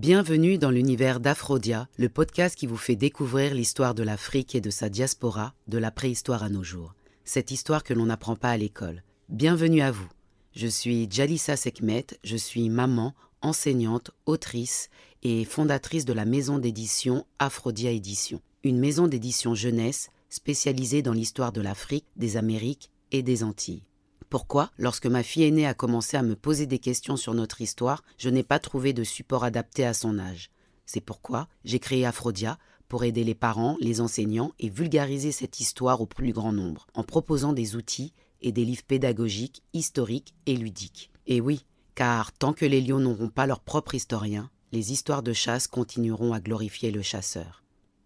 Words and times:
Bienvenue 0.00 0.56
dans 0.56 0.70
l'univers 0.70 1.20
d'Aphrodia, 1.20 1.86
le 1.98 2.08
podcast 2.08 2.56
qui 2.56 2.66
vous 2.66 2.78
fait 2.78 2.96
découvrir 2.96 3.52
l'histoire 3.52 3.94
de 3.94 4.02
l'Afrique 4.02 4.54
et 4.54 4.62
de 4.62 4.70
sa 4.70 4.88
diaspora, 4.88 5.52
de 5.68 5.76
la 5.76 5.90
préhistoire 5.90 6.42
à 6.42 6.48
nos 6.48 6.62
jours. 6.62 6.94
Cette 7.26 7.50
histoire 7.50 7.84
que 7.84 7.92
l'on 7.92 8.06
n'apprend 8.06 8.34
pas 8.34 8.48
à 8.48 8.56
l'école. 8.56 9.02
Bienvenue 9.28 9.82
à 9.82 9.90
vous. 9.90 10.08
Je 10.56 10.68
suis 10.68 11.06
Jalissa 11.10 11.54
Sekmet, 11.54 12.06
je 12.24 12.38
suis 12.38 12.70
maman, 12.70 13.14
enseignante, 13.42 14.10
autrice 14.24 14.88
et 15.22 15.44
fondatrice 15.44 16.06
de 16.06 16.14
la 16.14 16.24
maison 16.24 16.56
d'édition 16.56 17.26
Aphrodia 17.38 17.90
Édition, 17.90 18.40
une 18.64 18.78
maison 18.78 19.06
d'édition 19.06 19.54
jeunesse 19.54 20.08
spécialisée 20.30 21.02
dans 21.02 21.12
l'histoire 21.12 21.52
de 21.52 21.60
l'Afrique, 21.60 22.06
des 22.16 22.38
Amériques 22.38 22.90
et 23.12 23.22
des 23.22 23.44
Antilles. 23.44 23.82
Pourquoi, 24.30 24.70
lorsque 24.78 25.06
ma 25.06 25.24
fille 25.24 25.42
aînée 25.42 25.66
a 25.66 25.74
commencé 25.74 26.16
à 26.16 26.22
me 26.22 26.36
poser 26.36 26.66
des 26.66 26.78
questions 26.78 27.16
sur 27.16 27.34
notre 27.34 27.60
histoire, 27.60 28.04
je 28.16 28.30
n'ai 28.30 28.44
pas 28.44 28.60
trouvé 28.60 28.92
de 28.92 29.02
support 29.02 29.42
adapté 29.42 29.84
à 29.84 29.92
son 29.92 30.20
âge? 30.20 30.52
C'est 30.86 31.00
pourquoi 31.00 31.48
j'ai 31.64 31.80
créé 31.80 32.06
Aphrodia 32.06 32.56
pour 32.88 33.02
aider 33.02 33.24
les 33.24 33.34
parents, 33.34 33.76
les 33.80 34.00
enseignants 34.00 34.52
et 34.60 34.68
vulgariser 34.68 35.32
cette 35.32 35.58
histoire 35.58 36.00
au 36.00 36.06
plus 36.06 36.32
grand 36.32 36.52
nombre, 36.52 36.86
en 36.94 37.02
proposant 37.02 37.52
des 37.52 37.74
outils 37.74 38.12
et 38.40 38.52
des 38.52 38.64
livres 38.64 38.84
pédagogiques, 38.86 39.64
historiques 39.72 40.32
et 40.46 40.56
ludiques. 40.56 41.10
Et 41.26 41.40
oui, 41.40 41.66
car 41.96 42.30
tant 42.30 42.52
que 42.52 42.66
les 42.66 42.80
lions 42.80 43.00
n'auront 43.00 43.30
pas 43.30 43.46
leur 43.46 43.58
propre 43.58 43.96
historien, 43.96 44.48
les 44.70 44.92
histoires 44.92 45.24
de 45.24 45.32
chasse 45.32 45.66
continueront 45.66 46.32
à 46.32 46.40
glorifier 46.40 46.92
le 46.92 47.02
chasseur. 47.02 47.64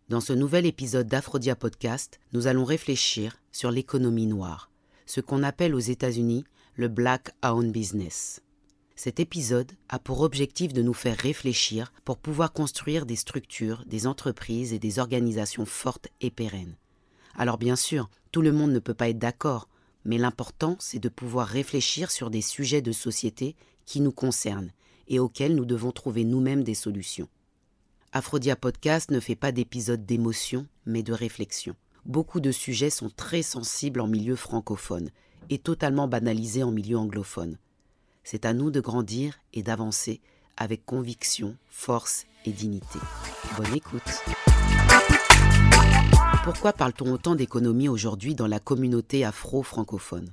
Dans 0.08 0.22
ce 0.22 0.32
nouvel 0.32 0.64
épisode 0.64 1.06
d'Aphrodia 1.06 1.54
Podcast, 1.54 2.18
nous 2.32 2.46
allons 2.46 2.64
réfléchir 2.64 3.36
sur 3.52 3.70
l'économie 3.70 4.26
noire, 4.26 4.70
ce 5.06 5.20
qu'on 5.20 5.42
appelle 5.42 5.74
aux 5.74 5.80
États-Unis 5.80 6.44
le 6.76 6.88
Black 6.88 7.32
Owned 7.42 7.72
Business. 7.72 8.42
Cet 8.96 9.18
épisode 9.20 9.72
a 9.88 9.98
pour 9.98 10.20
objectif 10.20 10.72
de 10.72 10.82
nous 10.82 10.94
faire 10.94 11.16
réfléchir 11.16 11.92
pour 12.04 12.18
pouvoir 12.18 12.52
construire 12.52 13.06
des 13.06 13.16
structures, 13.16 13.84
des 13.86 14.06
entreprises 14.06 14.72
et 14.72 14.78
des 14.78 14.98
organisations 14.98 15.66
fortes 15.66 16.08
et 16.20 16.30
pérennes. 16.30 16.76
Alors 17.36 17.58
bien 17.58 17.76
sûr, 17.76 18.08
tout 18.30 18.42
le 18.42 18.52
monde 18.52 18.72
ne 18.72 18.78
peut 18.78 18.94
pas 18.94 19.08
être 19.08 19.18
d'accord, 19.18 19.68
mais 20.04 20.18
l'important 20.18 20.76
c'est 20.78 21.00
de 21.00 21.08
pouvoir 21.08 21.48
réfléchir 21.48 22.10
sur 22.10 22.30
des 22.30 22.42
sujets 22.42 22.82
de 22.82 22.92
société 22.92 23.56
qui 23.84 24.00
nous 24.00 24.12
concernent 24.12 24.72
et 25.08 25.18
auxquels 25.18 25.54
nous 25.54 25.66
devons 25.66 25.92
trouver 25.92 26.24
nous-mêmes 26.24 26.64
des 26.64 26.74
solutions. 26.74 27.28
Aphrodia 28.12 28.54
Podcast 28.54 29.10
ne 29.10 29.18
fait 29.20 29.34
pas 29.34 29.50
d'épisodes 29.50 30.06
d'émotion, 30.06 30.68
mais 30.86 31.02
de 31.02 31.12
réflexion 31.12 31.74
beaucoup 32.06 32.40
de 32.40 32.52
sujets 32.52 32.90
sont 32.90 33.10
très 33.10 33.42
sensibles 33.42 34.00
en 34.00 34.06
milieu 34.06 34.36
francophone 34.36 35.10
et 35.50 35.58
totalement 35.58 36.08
banalisés 36.08 36.62
en 36.62 36.70
milieu 36.70 36.98
anglophone. 36.98 37.58
C'est 38.22 38.44
à 38.44 38.54
nous 38.54 38.70
de 38.70 38.80
grandir 38.80 39.40
et 39.52 39.62
d'avancer 39.62 40.20
avec 40.56 40.86
conviction, 40.86 41.56
force 41.68 42.26
et 42.44 42.52
dignité. 42.52 42.98
Bonne 43.56 43.74
écoute. 43.74 44.02
Pourquoi 46.44 46.72
parle-t-on 46.72 47.10
autant 47.12 47.34
d'économie 47.34 47.88
aujourd'hui 47.88 48.34
dans 48.34 48.46
la 48.46 48.60
communauté 48.60 49.24
afro-francophone? 49.24 50.32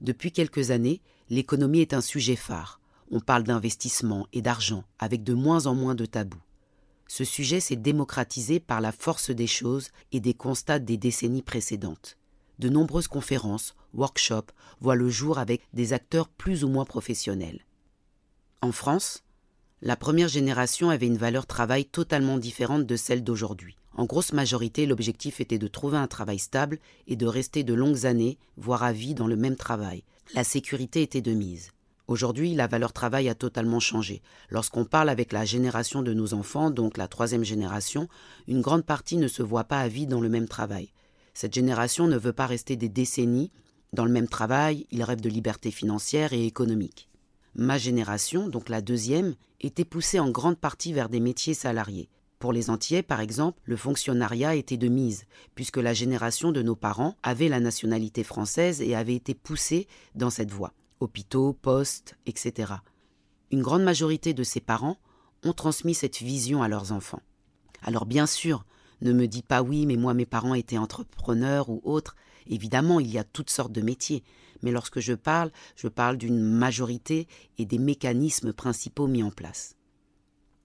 Depuis 0.00 0.32
quelques 0.32 0.70
années, 0.70 1.00
l'économie 1.30 1.80
est 1.80 1.94
un 1.94 2.00
sujet 2.00 2.36
phare. 2.36 2.80
On 3.10 3.20
parle 3.20 3.42
d'investissement 3.42 4.26
et 4.32 4.42
d'argent 4.42 4.84
avec 4.98 5.22
de 5.24 5.34
moins 5.34 5.66
en 5.66 5.74
moins 5.74 5.94
de 5.94 6.06
tabous 6.06 6.40
ce 7.12 7.24
sujet 7.24 7.60
s'est 7.60 7.76
démocratisé 7.76 8.58
par 8.58 8.80
la 8.80 8.90
force 8.90 9.30
des 9.30 9.46
choses 9.46 9.90
et 10.12 10.20
des 10.20 10.32
constats 10.32 10.78
des 10.78 10.96
décennies 10.96 11.42
précédentes. 11.42 12.16
De 12.58 12.70
nombreuses 12.70 13.06
conférences, 13.06 13.74
workshops 13.92 14.54
voient 14.80 14.94
le 14.94 15.10
jour 15.10 15.38
avec 15.38 15.60
des 15.74 15.92
acteurs 15.92 16.30
plus 16.30 16.64
ou 16.64 16.70
moins 16.70 16.86
professionnels. 16.86 17.66
En 18.62 18.72
France, 18.72 19.24
la 19.82 19.94
première 19.94 20.28
génération 20.28 20.88
avait 20.88 21.06
une 21.06 21.18
valeur 21.18 21.44
travail 21.44 21.84
totalement 21.84 22.38
différente 22.38 22.86
de 22.86 22.96
celle 22.96 23.22
d'aujourd'hui. 23.22 23.76
En 23.94 24.06
grosse 24.06 24.32
majorité, 24.32 24.86
l'objectif 24.86 25.38
était 25.42 25.58
de 25.58 25.68
trouver 25.68 25.98
un 25.98 26.08
travail 26.08 26.38
stable 26.38 26.78
et 27.08 27.16
de 27.16 27.26
rester 27.26 27.62
de 27.62 27.74
longues 27.74 28.06
années, 28.06 28.38
voire 28.56 28.84
à 28.84 28.94
vie, 28.94 29.12
dans 29.12 29.26
le 29.26 29.36
même 29.36 29.56
travail. 29.56 30.02
La 30.32 30.44
sécurité 30.44 31.02
était 31.02 31.20
de 31.20 31.34
mise. 31.34 31.72
Aujourd'hui, 32.12 32.54
la 32.54 32.66
valeur 32.66 32.92
travail 32.92 33.30
a 33.30 33.34
totalement 33.34 33.80
changé. 33.80 34.20
Lorsqu'on 34.50 34.84
parle 34.84 35.08
avec 35.08 35.32
la 35.32 35.46
génération 35.46 36.02
de 36.02 36.12
nos 36.12 36.34
enfants, 36.34 36.70
donc 36.70 36.98
la 36.98 37.08
troisième 37.08 37.42
génération, 37.42 38.06
une 38.46 38.60
grande 38.60 38.84
partie 38.84 39.16
ne 39.16 39.28
se 39.28 39.42
voit 39.42 39.64
pas 39.64 39.80
à 39.80 39.88
vie 39.88 40.06
dans 40.06 40.20
le 40.20 40.28
même 40.28 40.46
travail. 40.46 40.92
Cette 41.32 41.54
génération 41.54 42.08
ne 42.08 42.18
veut 42.18 42.34
pas 42.34 42.44
rester 42.44 42.76
des 42.76 42.90
décennies 42.90 43.50
dans 43.94 44.04
le 44.04 44.12
même 44.12 44.28
travail, 44.28 44.86
ils 44.90 45.02
rêvent 45.02 45.22
de 45.22 45.30
liberté 45.30 45.70
financière 45.70 46.34
et 46.34 46.44
économique. 46.44 47.08
Ma 47.54 47.78
génération, 47.78 48.46
donc 48.46 48.68
la 48.68 48.82
deuxième, 48.82 49.34
était 49.62 49.86
poussée 49.86 50.20
en 50.20 50.28
grande 50.28 50.58
partie 50.58 50.92
vers 50.92 51.08
des 51.08 51.20
métiers 51.20 51.54
salariés. 51.54 52.10
Pour 52.38 52.52
les 52.52 52.68
Antillais, 52.68 53.02
par 53.02 53.20
exemple, 53.20 53.58
le 53.64 53.76
fonctionnariat 53.76 54.54
était 54.54 54.76
de 54.76 54.88
mise, 54.88 55.24
puisque 55.54 55.78
la 55.78 55.94
génération 55.94 56.52
de 56.52 56.60
nos 56.60 56.76
parents 56.76 57.16
avait 57.22 57.48
la 57.48 57.60
nationalité 57.60 58.22
française 58.22 58.82
et 58.82 58.94
avait 58.94 59.14
été 59.14 59.32
poussée 59.32 59.86
dans 60.14 60.28
cette 60.28 60.50
voie 60.50 60.74
hôpitaux, 61.02 61.52
postes, 61.52 62.16
etc. 62.26 62.74
Une 63.50 63.62
grande 63.62 63.82
majorité 63.82 64.34
de 64.34 64.42
ses 64.42 64.60
parents 64.60 64.98
ont 65.44 65.52
transmis 65.52 65.94
cette 65.94 66.18
vision 66.18 66.62
à 66.62 66.68
leurs 66.68 66.92
enfants. 66.92 67.22
Alors 67.82 68.06
bien 68.06 68.26
sûr, 68.26 68.64
ne 69.00 69.12
me 69.12 69.26
dis 69.26 69.42
pas 69.42 69.62
oui, 69.62 69.86
mais 69.86 69.96
moi 69.96 70.14
mes 70.14 70.26
parents 70.26 70.54
étaient 70.54 70.78
entrepreneurs 70.78 71.68
ou 71.68 71.80
autres. 71.84 72.16
Évidemment, 72.46 73.00
il 73.00 73.10
y 73.10 73.18
a 73.18 73.24
toutes 73.24 73.50
sortes 73.50 73.72
de 73.72 73.80
métiers, 73.80 74.22
mais 74.62 74.70
lorsque 74.70 75.00
je 75.00 75.14
parle, 75.14 75.50
je 75.76 75.88
parle 75.88 76.16
d'une 76.16 76.40
majorité 76.40 77.26
et 77.58 77.66
des 77.66 77.78
mécanismes 77.78 78.52
principaux 78.52 79.06
mis 79.06 79.22
en 79.22 79.30
place. 79.30 79.76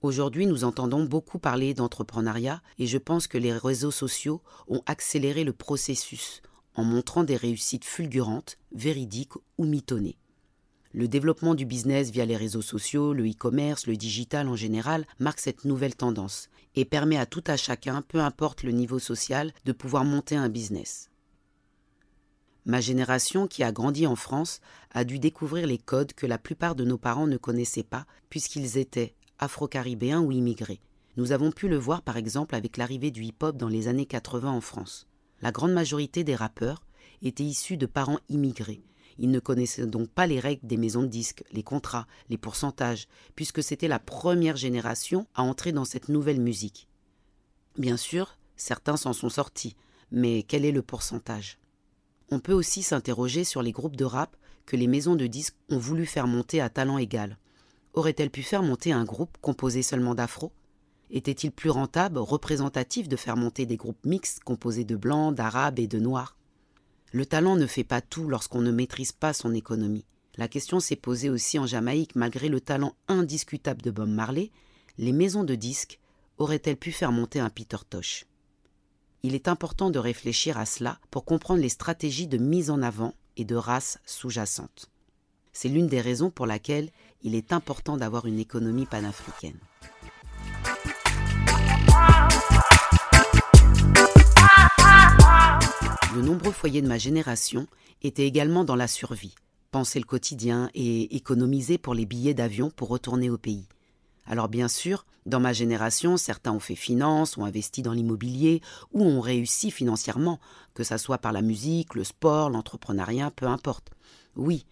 Aujourd'hui, 0.00 0.46
nous 0.46 0.62
entendons 0.62 1.04
beaucoup 1.04 1.40
parler 1.40 1.74
d'entrepreneuriat 1.74 2.62
et 2.78 2.86
je 2.86 2.98
pense 2.98 3.26
que 3.26 3.38
les 3.38 3.52
réseaux 3.52 3.90
sociaux 3.90 4.42
ont 4.68 4.82
accéléré 4.86 5.42
le 5.42 5.52
processus 5.52 6.40
en 6.76 6.84
montrant 6.84 7.24
des 7.24 7.34
réussites 7.34 7.84
fulgurantes, 7.84 8.56
véridiques 8.70 9.34
ou 9.58 9.64
mitonnées. 9.64 10.16
Le 10.92 11.06
développement 11.06 11.54
du 11.54 11.66
business 11.66 12.10
via 12.10 12.24
les 12.24 12.36
réseaux 12.36 12.62
sociaux, 12.62 13.12
le 13.12 13.28
e-commerce, 13.28 13.86
le 13.86 13.96
digital 13.96 14.48
en 14.48 14.56
général 14.56 15.06
marque 15.18 15.40
cette 15.40 15.66
nouvelle 15.66 15.94
tendance 15.94 16.48
et 16.74 16.86
permet 16.86 17.18
à 17.18 17.26
tout 17.26 17.44
à 17.46 17.56
chacun, 17.58 18.00
peu 18.02 18.20
importe 18.20 18.62
le 18.62 18.72
niveau 18.72 18.98
social, 18.98 19.52
de 19.66 19.72
pouvoir 19.72 20.04
monter 20.04 20.36
un 20.36 20.48
business. 20.48 21.10
Ma 22.64 22.80
génération, 22.80 23.46
qui 23.46 23.62
a 23.62 23.72
grandi 23.72 24.06
en 24.06 24.16
France, 24.16 24.60
a 24.92 25.04
dû 25.04 25.18
découvrir 25.18 25.66
les 25.66 25.78
codes 25.78 26.12
que 26.14 26.26
la 26.26 26.38
plupart 26.38 26.74
de 26.74 26.84
nos 26.84 26.98
parents 26.98 27.26
ne 27.26 27.36
connaissaient 27.36 27.82
pas, 27.82 28.06
puisqu'ils 28.30 28.78
étaient 28.78 29.14
afro-caribéens 29.38 30.20
ou 30.20 30.32
immigrés. 30.32 30.80
Nous 31.16 31.32
avons 31.32 31.50
pu 31.50 31.68
le 31.68 31.76
voir 31.76 32.02
par 32.02 32.16
exemple 32.16 32.54
avec 32.54 32.76
l'arrivée 32.76 33.10
du 33.10 33.24
hip-hop 33.24 33.56
dans 33.56 33.68
les 33.68 33.88
années 33.88 34.06
80 34.06 34.50
en 34.50 34.60
France. 34.60 35.06
La 35.42 35.50
grande 35.52 35.72
majorité 35.72 36.24
des 36.24 36.34
rappeurs 36.34 36.82
étaient 37.22 37.44
issus 37.44 37.76
de 37.76 37.86
parents 37.86 38.20
immigrés, 38.28 38.82
ils 39.18 39.30
ne 39.30 39.40
connaissaient 39.40 39.86
donc 39.86 40.08
pas 40.08 40.26
les 40.26 40.40
règles 40.40 40.66
des 40.66 40.76
maisons 40.76 41.02
de 41.02 41.08
disques, 41.08 41.44
les 41.52 41.62
contrats, 41.62 42.06
les 42.28 42.38
pourcentages, 42.38 43.08
puisque 43.34 43.62
c'était 43.62 43.88
la 43.88 43.98
première 43.98 44.56
génération 44.56 45.26
à 45.34 45.42
entrer 45.42 45.72
dans 45.72 45.84
cette 45.84 46.08
nouvelle 46.08 46.40
musique. 46.40 46.88
Bien 47.76 47.96
sûr, 47.96 48.38
certains 48.56 48.96
s'en 48.96 49.12
sont 49.12 49.28
sortis, 49.28 49.76
mais 50.10 50.42
quel 50.42 50.64
est 50.64 50.72
le 50.72 50.82
pourcentage? 50.82 51.58
On 52.30 52.40
peut 52.40 52.52
aussi 52.52 52.82
s'interroger 52.82 53.44
sur 53.44 53.62
les 53.62 53.72
groupes 53.72 53.96
de 53.96 54.04
rap 54.04 54.36
que 54.66 54.76
les 54.76 54.86
maisons 54.86 55.16
de 55.16 55.26
disques 55.26 55.56
ont 55.70 55.78
voulu 55.78 56.06
faire 56.06 56.26
monter 56.26 56.60
à 56.60 56.68
talent 56.68 56.98
égal. 56.98 57.38
Auraient-elles 57.94 58.30
pu 58.30 58.42
faire 58.42 58.62
monter 58.62 58.92
un 58.92 59.04
groupe 59.04 59.38
composé 59.40 59.82
seulement 59.82 60.14
d'afro? 60.14 60.52
Était-il 61.10 61.50
plus 61.50 61.70
rentable, 61.70 62.18
représentatif 62.18 63.08
de 63.08 63.16
faire 63.16 63.36
monter 63.36 63.64
des 63.64 63.78
groupes 63.78 64.04
mixtes 64.04 64.44
composés 64.44 64.84
de 64.84 64.94
blancs, 64.94 65.34
d'arabes 65.34 65.78
et 65.78 65.88
de 65.88 65.98
noirs? 65.98 66.36
Le 67.12 67.26
talent 67.26 67.56
ne 67.56 67.66
fait 67.66 67.84
pas 67.84 68.00
tout 68.00 68.28
lorsqu'on 68.28 68.60
ne 68.60 68.70
maîtrise 68.70 69.12
pas 69.12 69.32
son 69.32 69.54
économie. 69.54 70.04
La 70.36 70.48
question 70.48 70.78
s'est 70.78 70.96
posée 70.96 71.30
aussi 71.30 71.58
en 71.58 71.66
Jamaïque, 71.66 72.14
malgré 72.14 72.48
le 72.48 72.60
talent 72.60 72.94
indiscutable 73.08 73.82
de 73.82 73.90
Bob 73.90 74.08
Marley, 74.08 74.50
les 74.98 75.12
maisons 75.12 75.44
de 75.44 75.54
disques 75.54 75.98
auraient-elles 76.38 76.76
pu 76.76 76.92
faire 76.92 77.12
monter 77.12 77.40
un 77.40 77.50
Peter 77.50 77.78
Tosh? 77.88 78.26
Il 79.24 79.34
est 79.34 79.48
important 79.48 79.90
de 79.90 79.98
réfléchir 79.98 80.58
à 80.58 80.66
cela 80.66 81.00
pour 81.10 81.24
comprendre 81.24 81.60
les 81.60 81.68
stratégies 81.68 82.28
de 82.28 82.38
mise 82.38 82.70
en 82.70 82.82
avant 82.82 83.14
et 83.36 83.44
de 83.44 83.56
race 83.56 83.98
sous-jacentes. 84.04 84.90
C'est 85.52 85.68
l'une 85.68 85.88
des 85.88 86.00
raisons 86.00 86.30
pour 86.30 86.46
laquelle 86.46 86.90
il 87.22 87.34
est 87.34 87.52
important 87.52 87.96
d'avoir 87.96 88.26
une 88.26 88.38
économie 88.38 88.86
panafricaine. 88.86 89.58
De 96.14 96.22
nombreux 96.22 96.52
foyers 96.52 96.80
de 96.80 96.88
ma 96.88 96.96
génération 96.96 97.66
étaient 98.02 98.26
également 98.26 98.64
dans 98.64 98.76
la 98.76 98.88
survie, 98.88 99.34
penser 99.70 99.98
le 99.98 100.06
quotidien 100.06 100.70
et 100.74 101.14
économiser 101.16 101.76
pour 101.76 101.94
les 101.94 102.06
billets 102.06 102.34
d'avion 102.34 102.70
pour 102.70 102.88
retourner 102.88 103.28
au 103.28 103.36
pays. 103.36 103.66
Alors 104.24 104.48
bien 104.48 104.68
sûr, 104.68 105.04
dans 105.26 105.40
ma 105.40 105.52
génération, 105.52 106.16
certains 106.16 106.52
ont 106.52 106.60
fait 106.60 106.76
finance, 106.76 107.36
ont 107.36 107.44
investi 107.44 107.82
dans 107.82 107.92
l'immobilier 107.92 108.62
ou 108.92 109.02
ont 109.04 109.20
réussi 109.20 109.70
financièrement, 109.70 110.40
que 110.72 110.84
ce 110.84 110.96
soit 110.96 111.18
par 111.18 111.32
la 111.32 111.42
musique, 111.42 111.94
le 111.94 112.04
sport, 112.04 112.48
l'entrepreneuriat, 112.48 113.30
peu 113.30 113.46
importe. 113.46 113.90
Oui, 114.34 114.64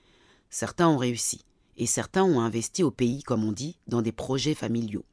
certains 0.49 0.89
ont 0.89 0.97
réussi, 0.97 1.45
et 1.77 1.87
certains 1.87 2.25
ont 2.25 2.41
investi 2.41 2.83
au 2.83 2.91
pays, 2.91 3.23
comme 3.23 3.45
on 3.45 3.53
dit, 3.53 3.79
dans 3.89 4.01
des 4.01 4.13
projets 4.13 4.55
familiaux. 4.55 5.05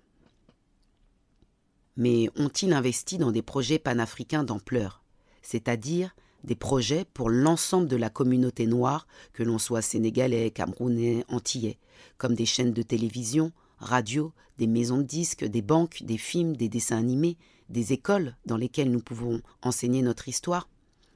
Mais 1.97 2.29
ont-ils 2.37 2.73
investi 2.73 3.17
dans 3.17 3.31
des 3.31 3.41
projets 3.41 3.79
panafricains 3.79 4.43
d'ampleur, 4.43 5.02
c'est-à-dire 5.43 6.15
des 6.43 6.55
projets 6.55 7.05
pour 7.13 7.29
l'ensemble 7.29 7.87
de 7.87 7.95
la 7.95 8.09
communauté 8.09 8.65
noire, 8.65 9.07
que 9.33 9.43
l'on 9.43 9.59
soit 9.59 9.81
sénégalais, 9.81 10.51
camerounais, 10.51 11.23
antillais, 11.29 11.77
comme 12.17 12.35
des 12.35 12.45
chaînes 12.45 12.73
de 12.73 12.81
télévision, 12.81 13.51
radio, 13.77 14.33
des 14.57 14.67
maisons 14.67 14.97
de 14.97 15.03
disques, 15.03 15.45
des 15.45 15.61
banques, 15.61 16.03
des 16.03 16.17
films, 16.17 16.55
des 16.55 16.69
dessins 16.69 16.97
animés, 16.97 17.37
des 17.69 17.93
écoles 17.93 18.35
dans 18.45 18.57
lesquelles 18.57 18.91
nous 18.91 19.01
pouvons 19.01 19.41
enseigner 19.61 20.01
notre 20.01 20.27
histoire, 20.27 20.67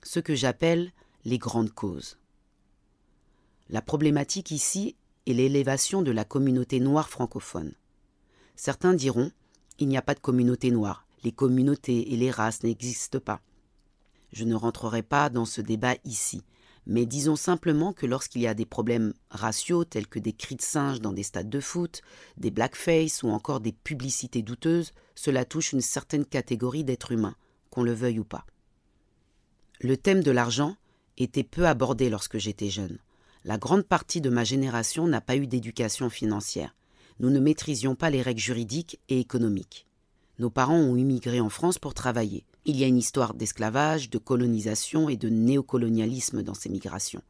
ce 0.04 0.20
que 0.20 0.36
j'appelle 0.36 0.92
les 1.26 1.38
grandes 1.38 1.74
causes. 1.74 2.18
La 3.70 3.82
problématique 3.82 4.52
ici 4.52 4.96
est 5.26 5.34
l'élévation 5.34 6.02
de 6.02 6.12
la 6.12 6.24
communauté 6.24 6.80
noire 6.80 7.10
francophone. 7.10 7.74
Certains 8.56 8.94
diront 8.94 9.32
il 9.80 9.88
n'y 9.88 9.98
a 9.98 10.02
pas 10.02 10.16
de 10.16 10.20
communauté 10.20 10.72
noire, 10.72 11.06
les 11.24 11.32
communautés 11.32 12.14
et 12.14 12.18
les 12.18 12.32
races 12.32 12.64
n'existent 12.64 13.20
pas. 13.20 13.42
Je 14.32 14.44
ne 14.44 14.56
rentrerai 14.56 15.04
pas 15.04 15.30
dans 15.30 15.46
ce 15.46 15.62
débat 15.62 15.96
ici, 16.04 16.44
mais 16.86 17.06
disons 17.06 17.36
simplement 17.36 17.94
que 17.94 18.06
lorsqu'il 18.06 18.42
y 18.42 18.48
a 18.48 18.54
des 18.54 18.66
problèmes 18.66 19.14
raciaux 19.30 19.84
tels 19.84 20.08
que 20.08 20.20
des 20.20 20.34
cris 20.34 20.56
de 20.56 20.62
singe 20.62 21.02
dans 21.02 21.12
des 21.12 21.24
stades 21.24 21.50
de 21.50 21.60
foot, 21.60 22.02
des 22.38 22.52
blackface 22.52 23.24
ou 23.24 23.30
encore 23.30 23.60
des 23.60 23.74
publicités 23.74 24.42
douteuses, 24.42 24.94
cela 25.16 25.44
touche 25.44 25.74
une 25.74 25.82
certaine 25.82 26.26
catégorie 26.26 26.84
d'êtres 26.84 27.12
humains, 27.12 27.36
qu'on 27.70 27.84
le 27.84 27.94
veuille 27.94 28.20
ou 28.20 28.24
pas. 28.24 28.46
Le 29.80 29.98
thème 29.98 30.24
de 30.24 30.32
l'argent 30.32 30.76
était 31.18 31.44
peu 31.44 31.68
abordé 31.68 32.10
lorsque 32.10 32.38
j'étais 32.38 32.70
jeune. 32.70 33.00
La 33.44 33.58
grande 33.58 33.84
partie 33.84 34.22
de 34.22 34.30
ma 34.30 34.44
génération 34.44 35.08
n'a 35.08 35.22
pas 35.22 35.36
eu 35.36 35.48
d'éducation 35.48 36.10
financière. 36.10 36.76
Nous 37.20 37.30
ne 37.30 37.40
maîtrisions 37.40 37.96
pas 37.96 38.10
les 38.10 38.22
règles 38.22 38.42
juridiques 38.42 39.00
et 39.10 39.20
économiques. 39.20 39.88
Nos 40.40 40.50
parents 40.50 40.80
ont 40.80 40.96
immigré 40.96 41.40
en 41.40 41.50
France 41.50 41.80
pour 41.80 41.94
travailler. 41.94 42.46
Il 42.70 42.76
y 42.76 42.84
a 42.84 42.88
une 42.88 42.98
histoire 42.98 43.34
d'esclavage, 43.34 44.10
de 44.10 44.18
colonisation 44.18 45.08
et 45.08 45.16
de 45.16 45.30
néocolonialisme 45.30 46.44
dans 46.44 46.54
ces 46.54 46.68
migrations. 46.68 47.22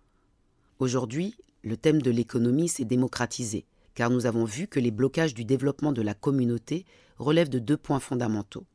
Aujourd'hui, 0.80 1.36
le 1.62 1.78
thème 1.78 2.02
de 2.02 2.10
l'économie 2.10 2.68
s'est 2.68 2.86
démocratisé, 2.86 3.68
car 3.94 4.10
nous 4.10 4.26
avons 4.26 4.46
vu 4.46 4.66
que 4.66 4.80
les 4.80 4.90
blocages 4.90 5.36
du 5.36 5.46
développement 5.46 5.92
de 5.92 6.02
la 6.02 6.16
communauté 6.16 6.88
relèvent 7.20 7.52
de 7.52 7.60
deux 7.60 7.78
points 7.78 8.00
fondamentaux, 8.00 8.66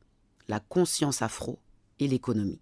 la 0.47 0.61
conscience 0.61 1.21
afro 1.21 1.59
et 1.99 2.07
l'économie. 2.07 2.61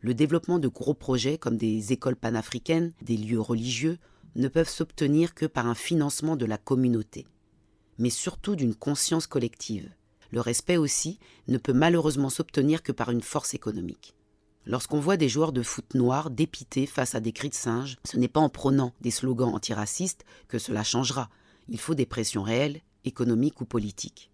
Le 0.00 0.14
développement 0.14 0.58
de 0.58 0.68
gros 0.68 0.94
projets 0.94 1.36
comme 1.36 1.58
des 1.58 1.92
écoles 1.92 2.16
panafricaines, 2.16 2.94
des 3.02 3.18
lieux 3.18 3.42
religieux, 3.42 3.98
ne 4.36 4.48
peuvent 4.48 4.70
s'obtenir 4.70 5.34
que 5.34 5.44
par 5.44 5.66
un 5.66 5.74
financement 5.74 6.34
de 6.34 6.46
la 6.46 6.56
communauté, 6.56 7.26
mais 7.98 8.08
surtout 8.08 8.56
d'une 8.56 8.74
conscience 8.74 9.26
collective. 9.26 9.90
Le 10.30 10.40
respect 10.40 10.76
aussi 10.76 11.18
ne 11.48 11.58
peut 11.58 11.72
malheureusement 11.72 12.30
s'obtenir 12.30 12.82
que 12.82 12.92
par 12.92 13.10
une 13.10 13.22
force 13.22 13.54
économique. 13.54 14.14
Lorsqu'on 14.64 14.98
voit 14.98 15.16
des 15.16 15.28
joueurs 15.28 15.52
de 15.52 15.62
foot 15.62 15.94
noirs 15.94 16.30
dépités 16.30 16.86
face 16.86 17.14
à 17.14 17.20
des 17.20 17.32
cris 17.32 17.50
de 17.50 17.54
singes, 17.54 17.96
ce 18.04 18.16
n'est 18.16 18.28
pas 18.28 18.40
en 18.40 18.48
prônant 18.48 18.92
des 19.00 19.12
slogans 19.12 19.54
antiracistes 19.54 20.24
que 20.48 20.58
cela 20.58 20.82
changera. 20.82 21.30
Il 21.68 21.78
faut 21.78 21.94
des 21.94 22.06
pressions 22.06 22.42
réelles, 22.42 22.80
économiques 23.04 23.60
ou 23.60 23.64
politiques. 23.64 24.30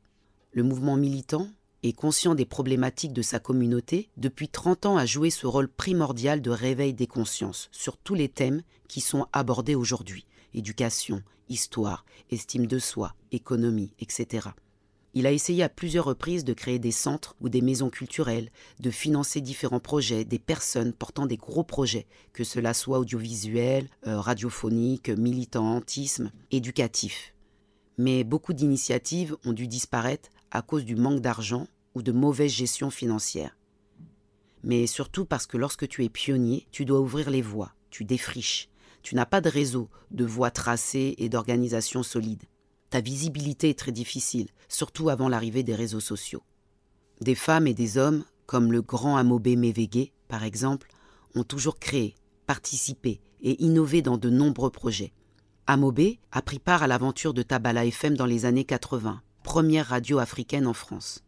Le 0.52 0.62
mouvement 0.62 0.96
militant 0.96 1.48
et 1.82 1.92
conscient 1.92 2.34
des 2.34 2.46
problématiques 2.46 3.12
de 3.12 3.22
sa 3.22 3.40
communauté, 3.40 4.08
depuis 4.16 4.48
30 4.48 4.86
ans 4.86 4.96
a 4.96 5.04
joué 5.04 5.30
ce 5.30 5.46
rôle 5.46 5.68
primordial 5.68 6.40
de 6.40 6.50
réveil 6.50 6.94
des 6.94 7.06
consciences 7.06 7.68
sur 7.72 7.98
tous 7.98 8.14
les 8.14 8.28
thèmes 8.28 8.62
qui 8.88 9.00
sont 9.00 9.26
abordés 9.32 9.74
aujourd'hui 9.74 10.26
éducation, 10.54 11.22
histoire, 11.48 12.04
estime 12.30 12.66
de 12.66 12.78
soi, 12.78 13.14
économie, 13.30 13.94
etc. 14.00 14.48
Il 15.14 15.26
a 15.26 15.32
essayé 15.32 15.62
à 15.62 15.68
plusieurs 15.68 16.06
reprises 16.06 16.44
de 16.44 16.54
créer 16.54 16.78
des 16.78 16.90
centres 16.90 17.36
ou 17.40 17.50
des 17.50 17.60
maisons 17.60 17.90
culturelles, 17.90 18.50
de 18.80 18.90
financer 18.90 19.42
différents 19.42 19.80
projets, 19.80 20.24
des 20.24 20.38
personnes 20.38 20.94
portant 20.94 21.26
des 21.26 21.36
gros 21.36 21.64
projets, 21.64 22.06
que 22.32 22.44
cela 22.44 22.72
soit 22.72 22.98
audiovisuel, 22.98 23.88
euh, 24.06 24.18
radiophonique, 24.18 25.10
militantisme, 25.10 26.32
éducatif. 26.50 27.34
Mais 27.98 28.24
beaucoup 28.24 28.54
d'initiatives 28.54 29.36
ont 29.44 29.52
dû 29.52 29.68
disparaître 29.68 30.30
à 30.50 30.62
cause 30.62 30.86
du 30.86 30.96
manque 30.96 31.20
d'argent 31.20 31.68
ou 31.94 32.00
de 32.00 32.12
mauvaise 32.12 32.52
gestion 32.52 32.90
financière. 32.90 33.58
Mais 34.64 34.86
surtout 34.86 35.26
parce 35.26 35.46
que 35.46 35.58
lorsque 35.58 35.88
tu 35.88 36.04
es 36.04 36.08
pionnier, 36.08 36.66
tu 36.70 36.86
dois 36.86 37.00
ouvrir 37.00 37.28
les 37.28 37.42
voies, 37.42 37.74
tu 37.90 38.04
défriches. 38.04 38.70
Tu 39.02 39.14
n'as 39.14 39.26
pas 39.26 39.42
de 39.42 39.50
réseau, 39.50 39.90
de 40.10 40.24
voies 40.24 40.52
tracées 40.52 41.16
et 41.18 41.28
d'organisation 41.28 42.02
solide 42.02 42.44
ta 42.92 43.00
visibilité 43.00 43.70
est 43.70 43.78
très 43.78 43.90
difficile, 43.90 44.48
surtout 44.68 45.08
avant 45.08 45.30
l'arrivée 45.30 45.62
des 45.62 45.74
réseaux 45.74 45.98
sociaux. 45.98 46.42
Des 47.22 47.34
femmes 47.34 47.66
et 47.66 47.72
des 47.72 47.96
hommes, 47.96 48.22
comme 48.44 48.70
le 48.70 48.82
grand 48.82 49.16
Amobé 49.16 49.56
Mévégué, 49.56 50.12
par 50.28 50.44
exemple, 50.44 50.90
ont 51.34 51.42
toujours 51.42 51.78
créé, 51.78 52.16
participé 52.46 53.22
et 53.40 53.62
innové 53.64 54.02
dans 54.02 54.18
de 54.18 54.28
nombreux 54.28 54.68
projets. 54.68 55.14
Amobé 55.66 56.18
a 56.32 56.42
pris 56.42 56.58
part 56.58 56.82
à 56.82 56.86
l'aventure 56.86 57.32
de 57.32 57.42
Tabala 57.42 57.86
FM 57.86 58.14
dans 58.14 58.26
les 58.26 58.44
années 58.44 58.66
80, 58.66 59.22
première 59.42 59.86
radio 59.86 60.18
africaine 60.18 60.66
en 60.66 60.74
France. 60.74 61.24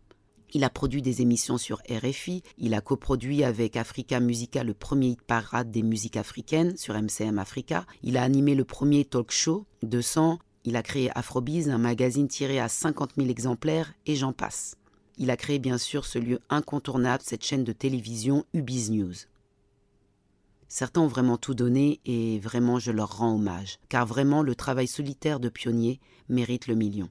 Il 0.52 0.64
a 0.64 0.70
produit 0.70 1.00
des 1.00 1.22
émissions 1.22 1.56
sur 1.56 1.80
RFI, 1.88 2.42
il 2.58 2.74
a 2.74 2.82
coproduit 2.82 3.42
avec 3.42 3.78
Africa 3.78 4.20
Musica 4.20 4.64
le 4.64 4.74
premier 4.74 5.12
hit 5.12 5.22
parade 5.22 5.70
des 5.70 5.82
musiques 5.82 6.18
africaines 6.18 6.76
sur 6.76 6.92
MCM 6.92 7.38
Africa, 7.38 7.86
il 8.02 8.18
a 8.18 8.22
animé 8.22 8.54
le 8.54 8.66
premier 8.66 9.06
talk 9.06 9.30
show 9.30 9.64
200 9.82 10.38
il 10.64 10.76
a 10.76 10.82
créé 10.82 11.10
Afrobiz, 11.16 11.68
un 11.68 11.78
magazine 11.78 12.28
tiré 12.28 12.58
à 12.58 12.68
50 12.68 13.12
000 13.16 13.28
exemplaires, 13.28 13.92
et 14.06 14.16
j'en 14.16 14.32
passe. 14.32 14.76
Il 15.18 15.30
a 15.30 15.36
créé 15.36 15.58
bien 15.58 15.78
sûr 15.78 16.06
ce 16.06 16.18
lieu 16.18 16.40
incontournable, 16.48 17.22
cette 17.24 17.44
chaîne 17.44 17.64
de 17.64 17.72
télévision 17.72 18.44
Ubiz 18.52 18.90
News. 18.90 19.14
Certains 20.68 21.02
ont 21.02 21.06
vraiment 21.06 21.36
tout 21.36 21.54
donné 21.54 22.00
et 22.04 22.40
vraiment 22.40 22.78
je 22.80 22.90
leur 22.90 23.18
rends 23.18 23.34
hommage, 23.34 23.78
car 23.88 24.06
vraiment 24.06 24.42
le 24.42 24.56
travail 24.56 24.88
solitaire 24.88 25.38
de 25.38 25.48
pionnier 25.48 26.00
mérite 26.28 26.66
le 26.66 26.74
million. 26.74 27.10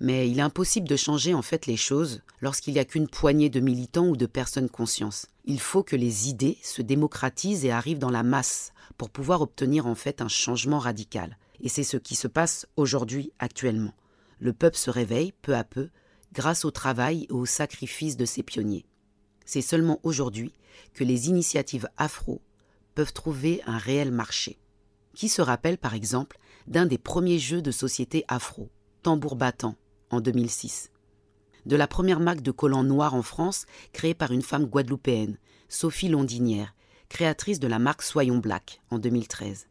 Mais 0.00 0.28
il 0.28 0.38
est 0.38 0.42
impossible 0.42 0.88
de 0.88 0.96
changer 0.96 1.32
en 1.32 1.40
fait 1.40 1.66
les 1.66 1.76
choses 1.76 2.20
lorsqu'il 2.40 2.74
n'y 2.74 2.80
a 2.80 2.84
qu'une 2.84 3.08
poignée 3.08 3.48
de 3.48 3.60
militants 3.60 4.08
ou 4.08 4.16
de 4.16 4.26
personnes 4.26 4.68
conscientes. 4.68 5.26
Il 5.44 5.60
faut 5.60 5.82
que 5.82 5.96
les 5.96 6.28
idées 6.28 6.58
se 6.62 6.82
démocratisent 6.82 7.64
et 7.64 7.70
arrivent 7.70 8.00
dans 8.00 8.10
la 8.10 8.24
masse 8.24 8.72
pour 8.98 9.08
pouvoir 9.08 9.40
obtenir 9.40 9.86
en 9.86 9.94
fait 9.94 10.20
un 10.20 10.28
changement 10.28 10.80
radical. 10.80 11.38
Et 11.60 11.68
c'est 11.68 11.84
ce 11.84 11.96
qui 11.96 12.14
se 12.14 12.28
passe 12.28 12.66
aujourd'hui 12.76 13.32
actuellement. 13.38 13.94
Le 14.38 14.52
peuple 14.52 14.76
se 14.76 14.90
réveille 14.90 15.32
peu 15.42 15.54
à 15.54 15.64
peu 15.64 15.88
grâce 16.32 16.64
au 16.64 16.70
travail 16.70 17.26
et 17.28 17.32
au 17.32 17.46
sacrifice 17.46 18.16
de 18.16 18.24
ses 18.24 18.42
pionniers. 18.42 18.86
C'est 19.46 19.62
seulement 19.62 20.00
aujourd'hui 20.02 20.52
que 20.92 21.04
les 21.04 21.28
initiatives 21.28 21.88
afro 21.96 22.42
peuvent 22.94 23.12
trouver 23.12 23.62
un 23.66 23.78
réel 23.78 24.10
marché. 24.10 24.58
Qui 25.14 25.28
se 25.28 25.42
rappelle 25.42 25.78
par 25.78 25.94
exemple 25.94 26.38
d'un 26.66 26.86
des 26.86 26.98
premiers 26.98 27.38
jeux 27.38 27.62
de 27.62 27.70
société 27.70 28.24
afro, 28.26 28.70
Tambour 29.02 29.36
battant, 29.36 29.76
en 30.10 30.20
2006 30.20 30.90
De 31.66 31.76
la 31.76 31.86
première 31.86 32.20
marque 32.20 32.42
de 32.42 32.50
collants 32.50 32.84
noirs 32.84 33.14
en 33.14 33.22
France 33.22 33.66
créée 33.92 34.14
par 34.14 34.32
une 34.32 34.42
femme 34.42 34.66
guadeloupéenne, 34.66 35.38
Sophie 35.68 36.08
Londinière, 36.08 36.74
créatrice 37.08 37.60
de 37.60 37.68
la 37.68 37.78
marque 37.78 38.02
Soyons 38.02 38.38
Black 38.38 38.80
en 38.90 38.98
2013 38.98 39.68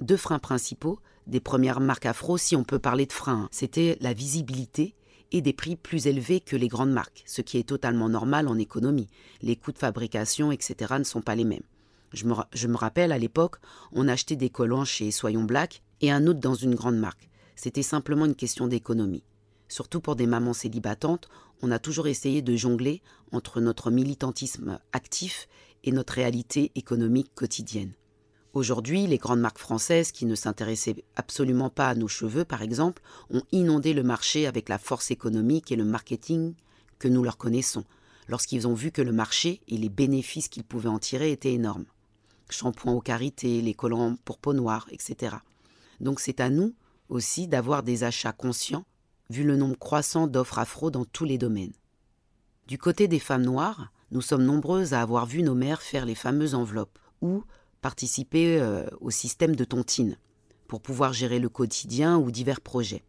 deux 0.00 0.16
freins 0.16 0.38
principaux 0.38 0.98
des 1.26 1.40
premières 1.40 1.80
marques 1.80 2.06
afro, 2.06 2.38
si 2.38 2.56
on 2.56 2.64
peut 2.64 2.78
parler 2.78 3.06
de 3.06 3.12
freins. 3.12 3.48
C'était 3.52 3.96
la 4.00 4.12
visibilité 4.12 4.94
et 5.32 5.42
des 5.42 5.52
prix 5.52 5.76
plus 5.76 6.06
élevés 6.06 6.40
que 6.40 6.56
les 6.56 6.68
grandes 6.68 6.92
marques, 6.92 7.22
ce 7.26 7.40
qui 7.40 7.58
est 7.58 7.68
totalement 7.68 8.08
normal 8.08 8.48
en 8.48 8.58
économie. 8.58 9.08
Les 9.42 9.56
coûts 9.56 9.72
de 9.72 9.78
fabrication, 9.78 10.50
etc. 10.50 10.94
ne 10.98 11.04
sont 11.04 11.22
pas 11.22 11.36
les 11.36 11.44
mêmes. 11.44 11.62
Je 12.12 12.26
me, 12.26 12.76
rappelle, 12.76 13.12
à 13.12 13.18
l'époque, 13.18 13.56
on 13.92 14.08
achetait 14.08 14.34
des 14.34 14.50
collants 14.50 14.84
chez 14.84 15.12
Soyons 15.12 15.44
Black 15.44 15.82
et 16.00 16.10
un 16.10 16.26
autre 16.26 16.40
dans 16.40 16.54
une 16.54 16.74
grande 16.74 16.98
marque. 16.98 17.30
C'était 17.54 17.84
simplement 17.84 18.26
une 18.26 18.34
question 18.34 18.66
d'économie. 18.66 19.22
Surtout 19.68 20.00
pour 20.00 20.16
des 20.16 20.26
mamans 20.26 20.52
célibatantes, 20.52 21.28
on 21.62 21.70
a 21.70 21.78
toujours 21.78 22.08
essayé 22.08 22.42
de 22.42 22.56
jongler 22.56 23.02
entre 23.30 23.60
notre 23.60 23.92
militantisme 23.92 24.80
actif 24.92 25.46
et 25.84 25.92
notre 25.92 26.14
réalité 26.14 26.72
économique 26.74 27.32
quotidienne. 27.36 27.92
Aujourd'hui, 28.52 29.06
les 29.06 29.18
grandes 29.18 29.40
marques 29.40 29.58
françaises 29.58 30.10
qui 30.10 30.26
ne 30.26 30.34
s'intéressaient 30.34 31.04
absolument 31.14 31.70
pas 31.70 31.88
à 31.88 31.94
nos 31.94 32.08
cheveux, 32.08 32.44
par 32.44 32.62
exemple, 32.62 33.00
ont 33.30 33.42
inondé 33.52 33.92
le 33.92 34.02
marché 34.02 34.46
avec 34.48 34.68
la 34.68 34.78
force 34.78 35.12
économique 35.12 35.70
et 35.70 35.76
le 35.76 35.84
marketing 35.84 36.54
que 36.98 37.06
nous 37.06 37.22
leur 37.22 37.36
connaissons, 37.36 37.84
lorsqu'ils 38.26 38.66
ont 38.66 38.74
vu 38.74 38.90
que 38.90 39.02
le 39.02 39.12
marché 39.12 39.60
et 39.68 39.76
les 39.76 39.88
bénéfices 39.88 40.48
qu'ils 40.48 40.64
pouvaient 40.64 40.88
en 40.88 40.98
tirer 40.98 41.30
étaient 41.30 41.52
énormes. 41.52 41.86
Shampoing 42.48 42.92
aux 42.92 43.00
carités, 43.00 43.62
les 43.62 43.74
collants 43.74 44.16
pour 44.24 44.38
peau 44.38 44.52
noire, 44.52 44.88
etc. 44.90 45.36
Donc 46.00 46.18
c'est 46.18 46.40
à 46.40 46.50
nous 46.50 46.74
aussi 47.08 47.46
d'avoir 47.46 47.84
des 47.84 48.02
achats 48.02 48.32
conscients, 48.32 48.84
vu 49.30 49.44
le 49.44 49.56
nombre 49.56 49.78
croissant 49.78 50.26
d'offres 50.26 50.58
afro 50.58 50.90
dans 50.90 51.04
tous 51.04 51.24
les 51.24 51.38
domaines. 51.38 51.72
Du 52.66 52.78
côté 52.78 53.06
des 53.06 53.20
femmes 53.20 53.44
noires, 53.44 53.92
nous 54.10 54.22
sommes 54.22 54.44
nombreuses 54.44 54.92
à 54.92 55.02
avoir 55.02 55.26
vu 55.26 55.44
nos 55.44 55.54
mères 55.54 55.82
faire 55.82 56.04
les 56.04 56.16
fameuses 56.16 56.54
enveloppes, 56.56 56.98
ou 57.20 57.44
participer 57.80 58.60
euh, 58.60 58.86
au 59.00 59.10
système 59.10 59.56
de 59.56 59.64
tontine 59.64 60.16
pour 60.68 60.80
pouvoir 60.80 61.12
gérer 61.12 61.38
le 61.38 61.48
quotidien 61.48 62.18
ou 62.18 62.30
divers 62.30 62.60
projets. 62.60 63.04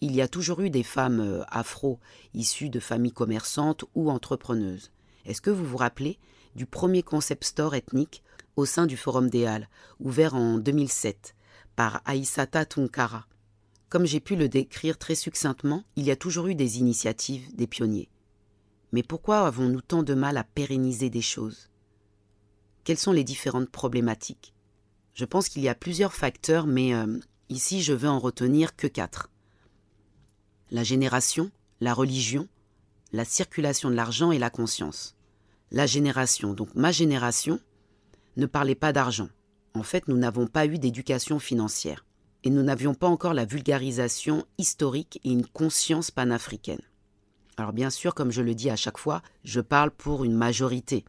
il 0.00 0.16
y 0.16 0.20
a 0.20 0.26
toujours 0.26 0.60
eu 0.60 0.70
des 0.70 0.82
femmes 0.82 1.20
euh, 1.20 1.44
afro 1.48 2.00
issues 2.34 2.70
de 2.70 2.80
familles 2.80 3.12
commerçantes 3.12 3.84
ou 3.94 4.10
entrepreneuses. 4.10 4.90
Est-ce 5.24 5.40
que 5.40 5.50
vous 5.50 5.64
vous 5.64 5.76
rappelez 5.76 6.18
du 6.56 6.66
premier 6.66 7.02
concept 7.02 7.44
store 7.44 7.74
ethnique 7.74 8.22
au 8.56 8.66
sein 8.66 8.86
du 8.86 8.96
Forum 8.96 9.30
des 9.30 9.46
Halles, 9.46 9.68
ouvert 10.00 10.34
en 10.34 10.58
2007 10.58 11.34
par 11.76 12.02
Aïsata 12.04 12.66
Tunkara 12.66 13.26
Comme 13.88 14.04
j'ai 14.04 14.20
pu 14.20 14.36
le 14.36 14.48
décrire 14.48 14.98
très 14.98 15.14
succinctement, 15.14 15.84
il 15.96 16.04
y 16.04 16.10
a 16.10 16.16
toujours 16.16 16.48
eu 16.48 16.54
des 16.54 16.78
initiatives, 16.78 17.54
des 17.54 17.66
pionniers. 17.66 18.10
Mais 18.92 19.02
pourquoi 19.02 19.46
avons-nous 19.46 19.80
tant 19.80 20.02
de 20.02 20.14
mal 20.14 20.36
à 20.36 20.44
pérenniser 20.44 21.08
des 21.08 21.22
choses? 21.22 21.70
Quelles 22.84 22.98
sont 22.98 23.12
les 23.12 23.24
différentes 23.24 23.70
problématiques? 23.70 24.54
Je 25.14 25.24
pense 25.24 25.48
qu'il 25.48 25.62
y 25.62 25.68
a 25.68 25.74
plusieurs 25.74 26.14
facteurs, 26.14 26.66
mais 26.66 26.94
euh, 26.94 27.18
ici 27.48 27.82
je 27.82 27.92
veux 27.92 28.08
en 28.08 28.18
retenir 28.18 28.74
que 28.74 28.86
quatre. 28.86 29.30
La 30.70 30.82
génération, 30.82 31.50
la 31.80 31.94
religion, 31.94 32.48
la 33.12 33.24
circulation 33.24 33.90
de 33.90 33.94
l'argent 33.94 34.32
et 34.32 34.38
la 34.38 34.50
conscience. 34.50 35.14
La 35.70 35.86
génération, 35.86 36.54
donc 36.54 36.74
ma 36.74 36.92
génération, 36.92 37.60
ne 38.36 38.46
parlait 38.46 38.74
pas 38.74 38.92
d'argent. 38.92 39.28
En 39.74 39.82
fait, 39.82 40.08
nous 40.08 40.16
n'avons 40.16 40.46
pas 40.46 40.66
eu 40.66 40.78
d'éducation 40.78 41.38
financière. 41.38 42.04
Et 42.44 42.50
nous 42.50 42.62
n'avions 42.62 42.94
pas 42.94 43.06
encore 43.06 43.34
la 43.34 43.44
vulgarisation 43.44 44.44
historique 44.58 45.20
et 45.22 45.30
une 45.30 45.46
conscience 45.46 46.10
panafricaine. 46.10 46.82
Alors 47.56 47.72
bien 47.72 47.90
sûr, 47.90 48.14
comme 48.14 48.32
je 48.32 48.42
le 48.42 48.54
dis 48.54 48.70
à 48.70 48.76
chaque 48.76 48.98
fois, 48.98 49.22
je 49.44 49.60
parle 49.60 49.92
pour 49.92 50.24
une 50.24 50.34
majorité. 50.34 51.04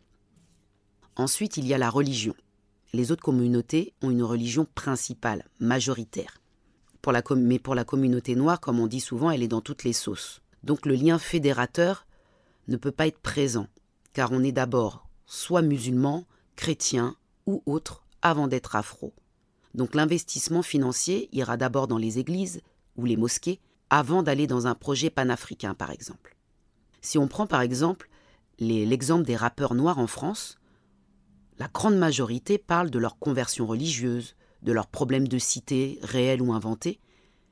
Ensuite, 1.16 1.58
il 1.58 1.68
y 1.68 1.74
a 1.74 1.78
la 1.78 1.90
religion. 1.90 2.36
Les 2.94 3.12
autres 3.12 3.24
communautés 3.24 3.94
ont 4.02 4.12
une 4.12 4.24
religion 4.24 4.68
principale, 4.76 5.46
majoritaire. 5.60 6.40
Mais 7.36 7.60
pour 7.60 7.76
la 7.76 7.84
communauté 7.84 8.36
noire, 8.36 8.60
comme 8.60 8.80
on 8.80 8.88
dit 8.88 9.02
souvent, 9.02 9.30
elle 9.30 9.44
est 9.44 9.48
dans 9.48 9.62
toutes 9.62 9.84
les 9.84 9.94
sauces. 9.94 10.42
Donc 10.64 10.86
le 10.86 10.96
lien 10.96 11.20
fédérateur 11.20 12.08
ne 12.68 12.78
peut 12.78 12.92
pas 12.92 13.08
être 13.08 13.20
présent, 13.20 13.68
car 14.14 14.32
on 14.32 14.44
est 14.44 14.54
d'abord 14.54 15.08
soit 15.26 15.62
musulman, 15.62 16.26
chrétien 16.56 17.16
ou 17.46 17.62
autre 17.66 18.04
avant 18.22 18.48
d'être 18.48 18.76
afro. 18.76 19.14
Donc 19.74 19.96
l'investissement 19.96 20.62
financier 20.62 21.30
ira 21.34 21.58
d'abord 21.58 21.88
dans 21.88 21.98
les 21.98 22.20
églises 22.20 22.62
ou 22.96 23.06
les 23.06 23.18
mosquées 23.18 23.60
avant 23.90 24.24
d'aller 24.24 24.48
dans 24.48 24.68
un 24.68 24.76
projet 24.76 25.10
panafricain, 25.10 25.74
par 25.74 25.92
exemple. 25.92 26.38
Si 27.02 27.18
on 27.18 27.28
prend 27.28 27.48
par 27.48 27.62
exemple 27.62 28.10
l'exemple 28.60 29.26
des 29.26 29.36
rappeurs 29.36 29.76
noirs 29.76 30.00
en 30.00 30.08
France, 30.08 30.58
la 31.64 31.70
grande 31.70 31.96
majorité 31.96 32.58
parle 32.58 32.90
de 32.90 33.00
leur 33.00 33.18
conversion 33.18 33.66
religieuse, 33.66 34.36
de 34.64 34.74
leurs 34.74 34.88
problèmes 34.88 35.30
de 35.30 35.38
cité, 35.38 35.98
réels 36.02 36.42
ou 36.42 36.52
inventés, 36.52 37.00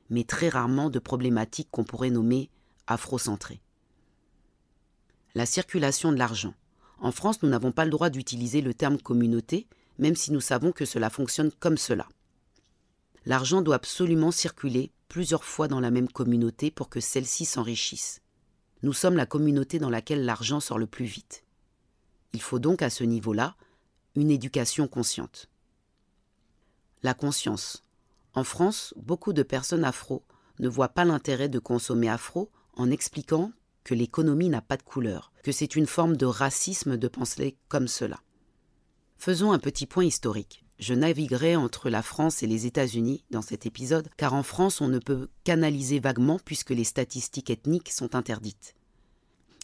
mais 0.09 0.25
très 0.25 0.49
rarement 0.49 0.89
de 0.89 0.99
problématiques 0.99 1.69
qu'on 1.71 1.85
pourrait 1.85 2.09
nommer 2.09 2.49
afrocentrées. 2.87 3.61
La 5.33 5.45
circulation 5.45 6.11
de 6.11 6.17
l'argent. 6.17 6.53
En 6.99 7.13
France, 7.13 7.41
nous 7.41 7.47
n'avons 7.47 7.71
pas 7.71 7.85
le 7.85 7.91
droit 7.91 8.09
d'utiliser 8.09 8.59
le 8.59 8.73
terme 8.73 8.97
communauté, 8.97 9.65
même 9.97 10.17
si 10.17 10.33
nous 10.33 10.41
savons 10.41 10.73
que 10.73 10.83
cela 10.83 11.09
fonctionne 11.09 11.51
comme 11.61 11.77
cela. 11.77 12.09
L'argent 13.25 13.61
doit 13.61 13.75
absolument 13.75 14.31
circuler 14.31 14.91
plusieurs 15.07 15.45
fois 15.45 15.69
dans 15.69 15.79
la 15.79 15.89
même 15.89 16.09
communauté 16.09 16.69
pour 16.69 16.89
que 16.89 16.99
celle-ci 16.99 17.45
s'enrichisse. 17.45 18.21
Nous 18.83 18.91
sommes 18.91 19.15
la 19.15 19.25
communauté 19.25 19.79
dans 19.79 19.89
laquelle 19.89 20.25
l'argent 20.25 20.59
sort 20.59 20.79
le 20.79 20.87
plus 20.87 21.05
vite. 21.05 21.45
Il 22.33 22.41
faut 22.41 22.59
donc 22.59 22.81
à 22.81 22.89
ce 22.89 23.05
niveau-là 23.05 23.55
une 24.15 24.31
éducation 24.31 24.87
consciente. 24.87 25.49
La 27.03 27.13
conscience. 27.13 27.83
En 28.33 28.43
France, 28.43 28.93
beaucoup 28.97 29.33
de 29.33 29.43
personnes 29.43 29.83
afro 29.83 30.23
ne 30.59 30.69
voient 30.69 30.89
pas 30.89 31.05
l'intérêt 31.05 31.49
de 31.49 31.59
consommer 31.59 32.09
afro 32.09 32.49
en 32.75 32.91
expliquant 32.91 33.51
que 33.83 33.95
l'économie 33.95 34.49
n'a 34.49 34.61
pas 34.61 34.77
de 34.77 34.83
couleur, 34.83 35.31
que 35.43 35.51
c'est 35.51 35.75
une 35.75 35.87
forme 35.87 36.15
de 36.15 36.25
racisme 36.25 36.97
de 36.97 37.07
penser 37.07 37.57
comme 37.67 37.87
cela. 37.87 38.21
Faisons 39.17 39.51
un 39.51 39.59
petit 39.59 39.85
point 39.85 40.05
historique 40.05 40.63
je 40.81 40.95
naviguerai 40.95 41.55
entre 41.55 41.89
la 41.89 42.01
France 42.01 42.41
et 42.41 42.47
les 42.47 42.65
États-Unis 42.65 43.23
dans 43.29 43.43
cet 43.43 43.67
épisode, 43.67 44.09
car 44.17 44.33
en 44.33 44.41
France 44.41 44.81
on 44.81 44.87
ne 44.87 44.97
peut 44.97 45.29
qu'analyser 45.43 45.99
vaguement 45.99 46.39
puisque 46.43 46.71
les 46.71 46.83
statistiques 46.83 47.51
ethniques 47.51 47.91
sont 47.91 48.15
interdites. 48.15 48.73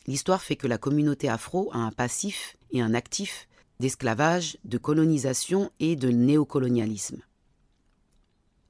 L'histoire 0.05 0.43
fait 0.43 0.55
que 0.55 0.67
la 0.67 0.77
communauté 0.77 1.27
afro 1.27 1.71
a 1.73 1.79
un 1.79 1.91
passif 1.91 2.55
et 2.71 2.81
un 2.81 2.93
actif 2.93 3.49
d'esclavage, 3.79 4.57
de 4.63 4.77
colonisation 4.77 5.71
et 5.79 5.95
de 5.95 6.09
néocolonialisme. 6.09 7.21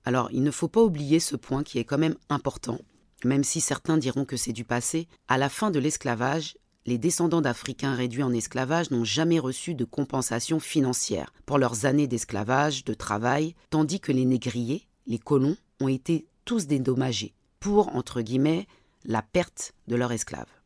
Alors 0.05 0.29
il 0.31 0.43
ne 0.43 0.51
faut 0.51 0.67
pas 0.67 0.83
oublier 0.83 1.19
ce 1.19 1.35
point 1.35 1.63
qui 1.63 1.79
est 1.79 1.83
quand 1.83 1.97
même 1.97 2.15
important, 2.29 2.79
même 3.23 3.43
si 3.43 3.61
certains 3.61 3.97
diront 3.97 4.25
que 4.25 4.37
c'est 4.37 4.53
du 4.53 4.63
passé, 4.63 5.07
à 5.27 5.37
la 5.37 5.49
fin 5.49 5.71
de 5.71 5.79
l'esclavage, 5.79 6.55
les 6.85 6.97
descendants 6.97 7.41
d'Africains 7.41 7.95
réduits 7.95 8.23
en 8.23 8.31
esclavage 8.31 8.91
n'ont 8.91 9.03
jamais 9.03 9.39
reçu 9.39 9.75
de 9.75 9.83
compensation 9.83 10.61
financière 10.61 11.33
pour 11.45 11.57
leurs 11.57 11.85
années 11.85 12.07
d'esclavage, 12.07 12.85
de 12.85 12.93
travail, 12.93 13.55
tandis 13.69 13.99
que 13.99 14.13
les 14.13 14.23
négriers, 14.23 14.87
les 15.05 15.19
colons, 15.19 15.57
ont 15.81 15.89
été 15.89 16.27
tous 16.45 16.65
dédommagés 16.65 17.33
pour, 17.59 17.93
entre 17.93 18.21
guillemets, 18.21 18.67
la 19.03 19.21
perte 19.21 19.73
de 19.87 19.97
leurs 19.97 20.13
esclaves. 20.13 20.56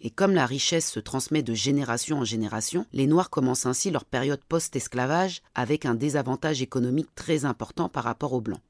Et 0.00 0.10
comme 0.10 0.32
la 0.32 0.46
richesse 0.46 0.90
se 0.90 1.00
transmet 1.00 1.42
de 1.42 1.54
génération 1.54 2.18
en 2.18 2.24
génération, 2.24 2.86
les 2.92 3.06
Noirs 3.06 3.30
commencent 3.30 3.66
ainsi 3.66 3.90
leur 3.90 4.04
période 4.04 4.42
post-esclavage 4.48 5.42
avec 5.54 5.86
un 5.86 5.94
désavantage 5.94 6.62
économique 6.62 7.14
très 7.14 7.44
important 7.44 7.88
par 7.88 8.04
rapport 8.04 8.32
aux 8.32 8.40
Blancs. 8.40 8.60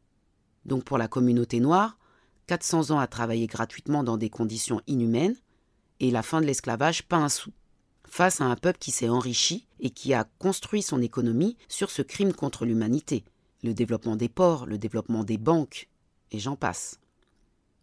Donc 0.64 0.84
pour 0.84 0.98
la 0.98 1.08
communauté 1.08 1.60
noire, 1.60 1.98
400 2.46 2.92
ans 2.92 2.98
à 2.98 3.06
travailler 3.06 3.46
gratuitement 3.46 4.04
dans 4.04 4.16
des 4.16 4.30
conditions 4.30 4.80
inhumaines, 4.86 5.36
et 5.98 6.10
la 6.10 6.22
fin 6.22 6.40
de 6.40 6.46
l'esclavage 6.46 7.02
pas 7.02 7.16
un 7.16 7.28
sou, 7.28 7.50
face 8.06 8.40
à 8.40 8.44
un 8.44 8.56
peuple 8.56 8.78
qui 8.78 8.90
s'est 8.90 9.08
enrichi 9.08 9.66
et 9.80 9.90
qui 9.90 10.14
a 10.14 10.24
construit 10.38 10.82
son 10.82 11.00
économie 11.02 11.56
sur 11.68 11.90
ce 11.90 12.02
crime 12.02 12.32
contre 12.32 12.64
l'humanité, 12.64 13.24
le 13.62 13.74
développement 13.74 14.16
des 14.16 14.28
ports, 14.28 14.66
le 14.66 14.78
développement 14.78 15.24
des 15.24 15.38
banques, 15.38 15.88
et 16.30 16.38
j'en 16.38 16.56
passe. 16.56 17.00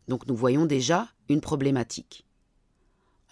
Donc 0.08 0.28
nous 0.28 0.36
voyons 0.36 0.66
déjà 0.66 1.10
une 1.30 1.42
problématique. 1.42 2.26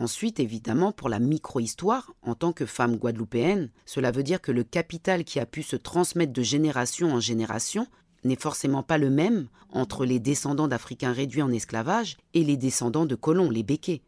Ensuite, 0.02 0.40
évidemment, 0.40 0.92
pour 0.92 1.10
la 1.10 1.20
micro-histoire, 1.20 2.12
en 2.24 2.34
tant 2.34 2.54
que 2.54 2.66
femme 2.66 2.98
guadeloupéenne, 2.98 3.70
cela 3.86 4.10
veut 4.10 4.24
dire 4.24 4.42
que 4.42 4.52
le 4.52 4.64
capital 4.64 5.24
qui 5.24 5.40
a 5.40 5.46
pu 5.46 5.62
se 5.62 5.76
transmettre 5.76 6.34
de 6.34 6.42
génération 6.42 7.14
en 7.14 7.20
génération 7.20 7.86
n'est 8.24 8.36
forcément 8.36 8.82
pas 8.82 8.98
le 8.98 9.12
même 9.12 9.48
entre 9.70 10.04
les 10.04 10.18
descendants 10.20 10.68
d'Africains 10.68 11.14
réduits 11.14 11.44
en 11.44 11.52
esclavage 11.52 12.18
et 12.34 12.44
les 12.44 12.58
descendants 12.58 13.06
de 13.06 13.14
colons, 13.14 13.52
les 13.52 13.62
béquets. 13.62 14.02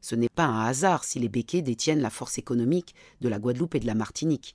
Ce 0.00 0.14
n'est 0.14 0.28
pas 0.28 0.44
un 0.44 0.66
hasard 0.66 1.02
si 1.02 1.18
les 1.18 1.28
béquets 1.28 1.62
détiennent 1.62 1.98
la 1.98 2.10
force 2.10 2.38
économique 2.38 2.94
de 3.20 3.28
la 3.28 3.40
Guadeloupe 3.40 3.74
et 3.74 3.80
de 3.80 3.88
la 3.88 3.96
Martinique. 3.96 4.54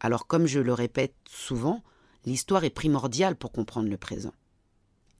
Alors 0.00 0.26
comme 0.26 0.46
je 0.46 0.60
le 0.60 0.72
répète 0.72 1.16
souvent, 1.28 1.82
l'histoire 2.24 2.64
est 2.64 2.70
primordiale 2.70 3.36
pour 3.36 3.52
comprendre 3.52 3.90
le 3.90 3.98
présent. 3.98 4.32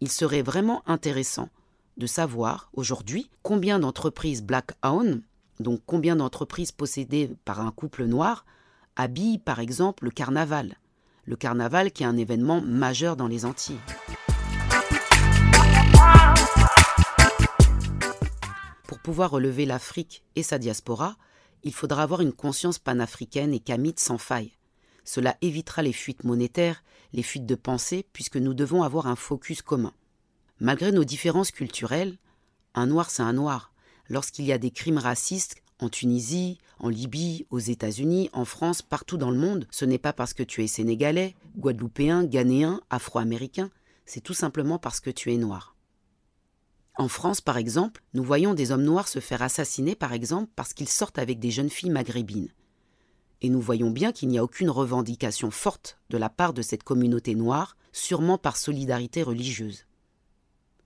Il 0.01 0.11
serait 0.11 0.41
vraiment 0.41 0.83
intéressant 0.89 1.51
de 1.99 2.07
savoir 2.07 2.71
aujourd'hui 2.73 3.31
combien 3.43 3.79
d'entreprises 3.79 4.43
black-owned, 4.43 5.23
donc 5.61 5.81
combien 5.85 6.17
d'entreprises 6.17 6.73
possédées 6.73 7.37
par 7.45 7.61
un 7.61 7.71
couple 7.71 8.05
noir, 8.05 8.47
habillent 8.97 9.39
par 9.39 9.61
exemple 9.61 10.05
le 10.05 10.11
carnaval. 10.11 10.79
Le 11.25 11.37
carnaval 11.37 11.93
qui 11.93 12.05
est 12.05 12.07
un 12.07 12.17
événement 12.17 12.63
majeur 12.63 13.17
dans 13.17 13.29
les 13.29 13.45
Antilles. 13.45 13.81
pouvoir 19.09 19.31
relever 19.31 19.65
l'Afrique 19.65 20.23
et 20.37 20.43
sa 20.43 20.59
diaspora, 20.59 21.17
il 21.63 21.73
faudra 21.73 22.03
avoir 22.03 22.21
une 22.21 22.35
conscience 22.35 22.79
panafricaine 22.79 23.55
et 23.55 23.59
camite 23.59 24.01
sans 24.01 24.19
faille. 24.19 24.53
Cela 25.03 25.39
évitera 25.41 25.81
les 25.81 25.95
fuites 25.95 26.25
monétaires, 26.25 26.85
les 27.15 27.23
fuites 27.23 27.47
de 27.47 27.55
pensée, 27.55 28.05
puisque 28.13 28.37
nous 28.37 28.53
devons 28.53 28.83
avoir 28.83 29.07
un 29.07 29.17
focus 29.17 29.63
commun. 29.63 29.95
Malgré 30.61 30.91
nos 30.91 31.05
différences 31.05 31.53
culturelles, 31.53 32.19
un 32.75 32.87
noir 32.87 33.11
c'est 33.11 33.23
un 33.23 33.33
noir. 33.33 33.73
Lorsqu'il 34.09 34.45
y 34.45 34.53
a 34.53 34.59
des 34.59 34.73
crimes 34.73 34.99
racistes 34.99 35.57
en 35.79 35.89
Tunisie, 35.89 36.59
en 36.81 36.89
Libye, 36.89 37.47
aux 37.51 37.61
États-Unis, 37.61 38.29
en 38.33 38.45
France, 38.45 38.83
partout 38.83 39.17
dans 39.17 39.31
le 39.31 39.39
monde, 39.39 39.69
ce 39.71 39.85
n'est 39.85 39.99
pas 39.99 40.13
parce 40.13 40.35
que 40.35 40.43
tu 40.43 40.65
es 40.65 40.67
sénégalais, 40.67 41.37
guadeloupéen, 41.57 42.25
ghanéen, 42.25 42.81
afro-américain, 42.91 43.71
c'est 44.05 44.21
tout 44.21 44.35
simplement 44.35 44.79
parce 44.79 44.99
que 44.99 45.11
tu 45.11 45.33
es 45.33 45.37
noir. 45.37 45.77
En 46.97 47.07
France, 47.07 47.41
par 47.41 47.57
exemple, 47.57 48.03
nous 48.13 48.25
voyons 48.25 48.55
des 48.55 48.73
hommes 48.73 48.83
noirs 48.83 49.07
se 49.07 49.21
faire 49.21 49.43
assassiner, 49.43 49.95
par 49.95 50.13
exemple, 50.13 50.51
parce 50.57 50.75
qu'ils 50.75 50.89
sortent 50.89 51.21
avec 51.21 51.39
des 51.39 51.53
jeunes 51.53 51.71
filles 51.71 51.91
maghrébines. 51.91 52.53
Et 53.43 53.51
nous 53.51 53.61
voyons 53.61 53.91
bien 53.91 54.11
qu'il 54.11 54.29
n'y 54.29 54.39
a 54.39 54.43
aucune 54.43 54.71
revendication 54.71 55.53
forte 55.53 56.01
de 56.11 56.19
la 56.19 56.29
part 56.29 56.53
de 56.53 56.63
cette 56.63 56.83
communauté 56.83 57.37
noire, 57.37 57.77
sûrement 57.93 58.39
par 58.39 58.57
solidarité 58.57 59.23
religieuse. 59.23 59.85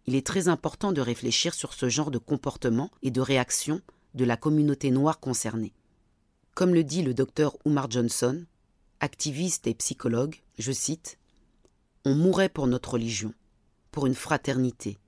Il 0.07 0.15
est 0.15 0.27
très 0.27 0.49
important 0.49 0.93
de 0.93 1.01
réfléchir 1.01 1.55
sur 1.55 1.73
ce 1.73 1.89
genre 1.89 2.11
de 2.11 2.19
comportement 2.19 2.91
et 3.03 3.11
de 3.11 3.21
réaction 3.21 3.81
de 4.15 4.25
la 4.25 4.37
communauté 4.37 4.91
noire 4.91 5.21
concernée. 5.21 5.73
Comme 6.55 6.75
le 6.75 6.85
dit 6.85 7.03
le 7.03 7.15
docteur 7.15 7.57
Oumar 7.65 7.91
Johnson, 7.91 8.45
activiste 9.01 9.67
et 9.67 9.75
psychologue, 9.75 10.43
je 10.59 10.73
cite 10.73 11.19
On 12.05 12.15
mourait 12.15 12.49
pour 12.49 12.67
notre 12.67 12.95
religion, 12.95 13.33
pour 13.91 14.07
une 14.07 14.15
fraternité, 14.15 14.99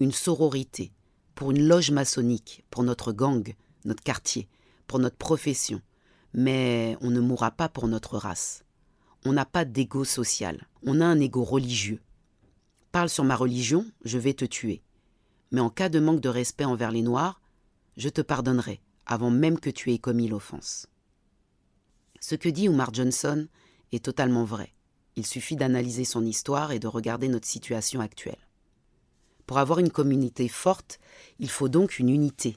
une 0.00 0.12
sororité, 0.12 0.92
pour 1.34 1.50
une 1.50 1.68
loge 1.68 1.90
maçonnique, 1.90 2.64
pour 2.70 2.82
notre 2.82 3.12
gang, 3.12 3.54
notre 3.84 4.02
quartier, 4.02 4.48
pour 4.86 4.98
notre 4.98 5.16
profession, 5.16 5.80
mais 6.34 6.96
on 7.00 7.10
ne 7.10 7.20
mourra 7.20 7.50
pas 7.50 7.68
pour 7.68 7.86
notre 7.86 8.16
race. 8.16 8.64
On 9.24 9.32
n'a 9.32 9.44
pas 9.44 9.64
d'ego 9.64 10.04
social, 10.04 10.66
on 10.84 11.00
a 11.00 11.04
un 11.04 11.20
ego 11.20 11.44
religieux. 11.44 12.00
Parle 12.92 13.08
sur 13.08 13.24
ma 13.24 13.36
religion, 13.36 13.86
je 14.04 14.18
vais 14.18 14.34
te 14.34 14.44
tuer. 14.44 14.82
Mais 15.50 15.60
en 15.60 15.70
cas 15.70 15.88
de 15.88 16.00
manque 16.00 16.20
de 16.20 16.28
respect 16.28 16.64
envers 16.64 16.90
les 16.90 17.02
Noirs, 17.02 17.40
je 17.96 18.08
te 18.08 18.20
pardonnerai, 18.20 18.80
avant 19.06 19.30
même 19.30 19.60
que 19.60 19.70
tu 19.70 19.92
aies 19.92 19.98
commis 19.98 20.28
l'offense. 20.28 20.86
Ce 22.20 22.34
que 22.34 22.48
dit 22.48 22.68
Oumar 22.68 22.92
Johnson 22.94 23.46
est 23.92 24.04
totalement 24.04 24.44
vrai. 24.44 24.72
Il 25.16 25.26
suffit 25.26 25.56
d'analyser 25.56 26.04
son 26.04 26.24
histoire 26.24 26.72
et 26.72 26.78
de 26.78 26.86
regarder 26.86 27.28
notre 27.28 27.46
situation 27.46 28.00
actuelle. 28.00 28.48
Pour 29.46 29.58
avoir 29.58 29.78
une 29.78 29.90
communauté 29.90 30.48
forte, 30.48 30.98
il 31.38 31.50
faut 31.50 31.68
donc 31.68 31.98
une 31.98 32.10
unité, 32.10 32.56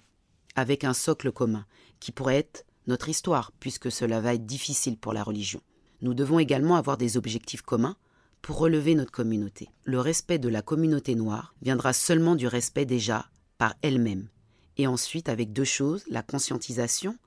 avec 0.55 0.83
un 0.83 0.93
socle 0.93 1.31
commun, 1.31 1.65
qui 1.99 2.11
pourrait 2.11 2.37
être 2.37 2.65
notre 2.87 3.09
histoire, 3.09 3.51
puisque 3.59 3.91
cela 3.91 4.19
va 4.21 4.33
être 4.33 4.45
difficile 4.45 4.97
pour 4.97 5.13
la 5.13 5.23
religion. 5.23 5.61
Nous 6.01 6.13
devons 6.13 6.39
également 6.39 6.75
avoir 6.75 6.97
des 6.97 7.17
objectifs 7.17 7.61
communs 7.61 7.95
pour 8.41 8.57
relever 8.57 8.95
notre 8.95 9.11
communauté. 9.11 9.69
Le 9.83 9.99
respect 9.99 10.39
de 10.39 10.49
la 10.49 10.61
communauté 10.61 11.15
noire 11.15 11.53
viendra 11.61 11.93
seulement 11.93 12.35
du 12.35 12.47
respect 12.47 12.85
déjà 12.85 13.29
par 13.57 13.75
elle-même, 13.81 14.29
et 14.77 14.87
ensuite 14.87 15.29
avec 15.29 15.53
deux 15.53 15.63
choses, 15.63 16.03
la 16.09 16.23
conscientisation 16.23 17.17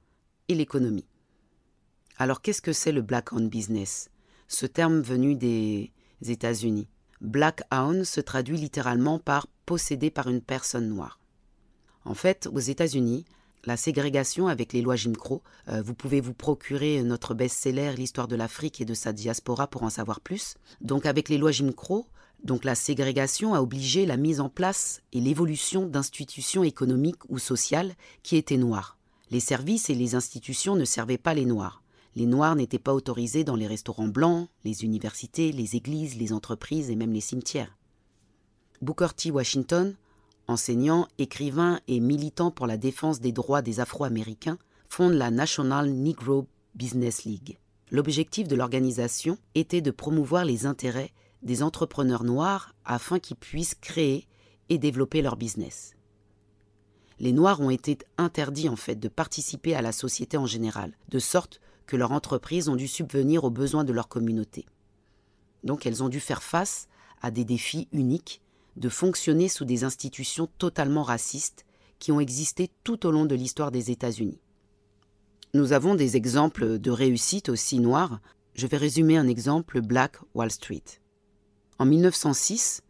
et 0.48 0.54
l'économie. 0.54 1.06
Alors 2.16 2.42
qu'est-ce 2.42 2.62
que 2.62 2.72
c'est 2.72 2.92
le 2.92 3.02
black 3.02 3.32
owned 3.32 3.48
business? 3.48 4.10
Ce 4.48 4.66
terme 4.66 5.00
venu 5.00 5.36
des 5.36 5.92
États-Unis. 6.22 6.88
Black 7.20 7.62
owned 7.72 8.04
se 8.04 8.20
traduit 8.20 8.58
littéralement 8.58 9.18
par 9.18 9.46
possédé 9.66 10.10
par 10.10 10.28
une 10.28 10.42
personne 10.42 10.88
noire. 10.88 11.18
En 12.04 12.14
fait, 12.14 12.48
aux 12.52 12.58
États-Unis, 12.58 13.24
la 13.66 13.76
ségrégation 13.76 14.48
avec 14.48 14.72
les 14.72 14.82
lois 14.82 14.96
Jim 14.96 15.12
Crow. 15.12 15.42
Euh, 15.68 15.82
vous 15.82 15.94
pouvez 15.94 16.20
vous 16.20 16.34
procurer 16.34 17.02
notre 17.02 17.34
best-seller 17.34 17.94
L'histoire 17.96 18.28
de 18.28 18.36
l'Afrique 18.36 18.80
et 18.80 18.84
de 18.84 18.94
sa 18.94 19.12
diaspora 19.12 19.66
pour 19.66 19.82
en 19.82 19.90
savoir 19.90 20.20
plus. 20.20 20.56
Donc 20.80 21.06
avec 21.06 21.28
les 21.28 21.38
lois 21.38 21.52
Jim 21.52 21.72
Crow, 21.72 22.06
donc 22.44 22.64
la 22.64 22.74
ségrégation 22.74 23.54
a 23.54 23.62
obligé 23.62 24.04
la 24.06 24.16
mise 24.16 24.40
en 24.40 24.48
place 24.48 25.00
et 25.12 25.20
l'évolution 25.20 25.86
d'institutions 25.86 26.62
économiques 26.62 27.28
ou 27.28 27.38
sociales 27.38 27.94
qui 28.22 28.36
étaient 28.36 28.58
noires. 28.58 28.98
Les 29.30 29.40
services 29.40 29.88
et 29.88 29.94
les 29.94 30.14
institutions 30.14 30.76
ne 30.76 30.84
servaient 30.84 31.18
pas 31.18 31.34
les 31.34 31.46
noirs. 31.46 31.82
Les 32.16 32.26
noirs 32.26 32.54
n'étaient 32.54 32.78
pas 32.78 32.94
autorisés 32.94 33.44
dans 33.44 33.56
les 33.56 33.66
restaurants 33.66 34.08
blancs, 34.08 34.48
les 34.64 34.84
universités, 34.84 35.52
les 35.52 35.74
églises, 35.74 36.16
les 36.16 36.32
entreprises 36.32 36.90
et 36.90 36.96
même 36.96 37.12
les 37.12 37.20
cimetières. 37.20 37.76
Booker 38.82 39.08
T. 39.16 39.30
Washington 39.30 39.96
enseignant, 40.46 41.08
écrivain 41.18 41.80
et 41.88 42.00
militant 42.00 42.50
pour 42.50 42.66
la 42.66 42.76
défense 42.76 43.20
des 43.20 43.32
droits 43.32 43.62
des 43.62 43.80
Afro-Américains, 43.80 44.58
fonde 44.88 45.14
la 45.14 45.30
National 45.30 45.90
Negro 45.90 46.46
Business 46.74 47.24
League. 47.24 47.58
L'objectif 47.90 48.48
de 48.48 48.56
l'organisation 48.56 49.38
était 49.54 49.80
de 49.80 49.90
promouvoir 49.90 50.44
les 50.44 50.66
intérêts 50.66 51.12
des 51.42 51.62
entrepreneurs 51.62 52.24
noirs 52.24 52.74
afin 52.84 53.18
qu'ils 53.18 53.36
puissent 53.36 53.74
créer 53.74 54.26
et 54.68 54.78
développer 54.78 55.22
leur 55.22 55.36
business. 55.36 55.94
Les 57.20 57.32
Noirs 57.32 57.60
ont 57.60 57.70
été 57.70 57.98
interdits 58.18 58.68
en 58.68 58.76
fait 58.76 58.96
de 58.96 59.08
participer 59.08 59.74
à 59.74 59.82
la 59.82 59.92
société 59.92 60.36
en 60.36 60.46
général, 60.46 60.96
de 61.08 61.18
sorte 61.18 61.60
que 61.86 61.96
leurs 61.96 62.12
entreprises 62.12 62.68
ont 62.68 62.76
dû 62.76 62.88
subvenir 62.88 63.44
aux 63.44 63.50
besoins 63.50 63.84
de 63.84 63.92
leur 63.92 64.08
communauté. 64.08 64.66
Donc 65.62 65.86
elles 65.86 66.02
ont 66.02 66.08
dû 66.08 66.20
faire 66.20 66.42
face 66.42 66.88
à 67.22 67.30
des 67.30 67.44
défis 67.44 67.88
uniques 67.92 68.42
de 68.76 68.88
fonctionner 68.88 69.48
sous 69.48 69.64
des 69.64 69.84
institutions 69.84 70.48
totalement 70.58 71.02
racistes 71.02 71.64
qui 71.98 72.12
ont 72.12 72.20
existé 72.20 72.70
tout 72.82 73.06
au 73.06 73.10
long 73.10 73.24
de 73.24 73.34
l'histoire 73.34 73.70
des 73.70 73.90
États-Unis. 73.90 74.40
Nous 75.54 75.72
avons 75.72 75.94
des 75.94 76.16
exemples 76.16 76.78
de 76.78 76.90
réussite 76.90 77.48
aussi 77.48 77.78
noires. 77.78 78.20
Je 78.54 78.66
vais 78.66 78.76
résumer 78.76 79.16
un 79.16 79.28
exemple 79.28 79.80
Black 79.80 80.16
Wall 80.34 80.50
Street. 80.50 80.82
En 81.78 81.86
1906, 81.86 82.82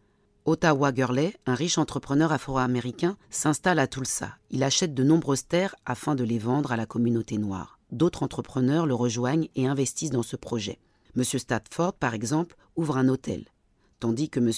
Ottawa 0.45 0.91
Gurley, 0.91 1.35
un 1.45 1.55
riche 1.55 1.77
entrepreneur 1.77 2.31
afro-américain, 2.31 3.17
s'installe 3.29 3.79
à 3.79 3.87
Tulsa. 3.87 4.35
Il 4.51 4.63
achète 4.63 4.93
de 4.93 5.03
nombreuses 5.03 5.47
terres 5.47 5.75
afin 5.85 6.15
de 6.15 6.23
les 6.23 6.39
vendre 6.39 6.71
à 6.71 6.77
la 6.77 6.85
communauté 6.85 7.37
noire. 7.37 7.79
D'autres 7.91 8.23
entrepreneurs 8.23 8.85
le 8.85 8.95
rejoignent 8.95 9.49
et 9.55 9.67
investissent 9.67 10.11
dans 10.11 10.23
ce 10.23 10.35
projet. 10.35 10.79
M. 11.15 11.23
Stafford, 11.23 11.93
par 11.93 12.13
exemple, 12.13 12.57
ouvre 12.75 12.97
un 12.97 13.07
hôtel 13.07 13.45
tandis 14.05 14.29
que 14.29 14.39
M. 14.39 14.51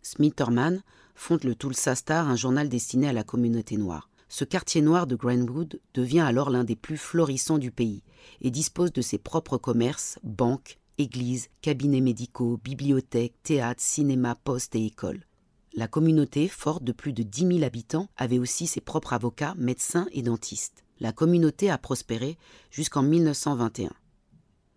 Smitherman 0.00 0.80
fonde 1.16 1.42
le 1.42 1.56
Tulsa 1.56 1.96
Star, 1.96 2.28
un 2.28 2.36
journal 2.36 2.68
destiné 2.68 3.08
à 3.08 3.12
la 3.12 3.24
communauté 3.24 3.76
noire. 3.76 4.08
Ce 4.28 4.44
quartier 4.44 4.80
noir 4.80 5.08
de 5.08 5.16
Greenwood 5.16 5.80
devient 5.92 6.20
alors 6.20 6.50
l'un 6.50 6.62
des 6.62 6.76
plus 6.76 6.98
florissants 6.98 7.58
du 7.58 7.72
pays 7.72 8.04
et 8.42 8.52
dispose 8.52 8.92
de 8.92 9.02
ses 9.02 9.18
propres 9.18 9.58
commerces, 9.58 10.20
banques, 10.22 10.78
églises, 10.98 11.48
cabinets 11.62 12.00
médicaux, 12.00 12.60
bibliothèques, 12.62 13.34
théâtres, 13.42 13.82
cinémas, 13.82 14.36
postes 14.36 14.76
et 14.76 14.86
écoles. 14.86 15.26
La 15.74 15.88
communauté, 15.88 16.46
forte 16.46 16.84
de 16.84 16.92
plus 16.92 17.12
de 17.12 17.24
10 17.24 17.54
000 17.54 17.62
habitants, 17.64 18.06
avait 18.16 18.38
aussi 18.38 18.68
ses 18.68 18.80
propres 18.80 19.14
avocats, 19.14 19.56
médecins 19.58 20.06
et 20.12 20.22
dentistes. 20.22 20.84
La 21.00 21.10
communauté 21.10 21.70
a 21.70 21.76
prospéré 21.76 22.38
jusqu'en 22.70 23.02
1921. 23.02 23.90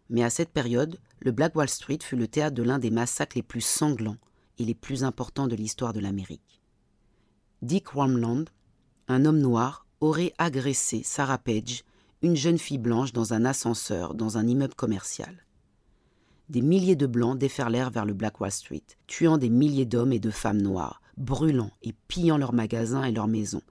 Mais 0.09 0.23
à 0.23 0.29
cette 0.29 0.51
période, 0.51 0.99
le 1.19 1.31
Black 1.31 1.55
Wall 1.55 1.69
Street 1.69 1.99
fut 2.01 2.15
le 2.15 2.27
théâtre 2.27 2.55
de 2.55 2.63
l'un 2.63 2.79
des 2.79 2.91
massacres 2.91 3.35
les 3.35 3.43
plus 3.43 3.61
sanglants 3.61 4.17
et 4.57 4.65
les 4.65 4.75
plus 4.75 5.03
importants 5.03 5.47
de 5.47 5.55
l'histoire 5.55 5.93
de 5.93 5.99
l'Amérique. 5.99 6.61
Dick 7.61 7.95
Wormland, 7.95 8.45
un 9.07 9.25
homme 9.25 9.39
noir, 9.39 9.85
aurait 10.01 10.33
agressé 10.37 11.01
Sarah 11.03 11.37
Page, 11.37 11.83
une 12.21 12.35
jeune 12.35 12.57
fille 12.57 12.77
blanche, 12.77 13.13
dans 13.13 13.33
un 13.33 13.45
ascenseur 13.45 14.13
dans 14.13 14.37
un 14.37 14.47
immeuble 14.47 14.75
commercial. 14.75 15.45
Des 16.49 16.61
milliers 16.61 16.95
de 16.95 17.07
blancs 17.07 17.37
déferlèrent 17.37 17.89
vers 17.89 18.05
le 18.05 18.13
Black 18.13 18.39
Wall 18.39 18.51
Street, 18.51 18.83
tuant 19.07 19.37
des 19.37 19.49
milliers 19.49 19.85
d'hommes 19.85 20.13
et 20.13 20.19
de 20.19 20.29
femmes 20.29 20.61
noires, 20.61 21.01
brûlant 21.17 21.71
et 21.81 21.93
pillant 22.07 22.37
leurs 22.37 22.53
magasins 22.53 23.03
et 23.03 23.11
leurs 23.11 23.27
maisons. 23.27 23.63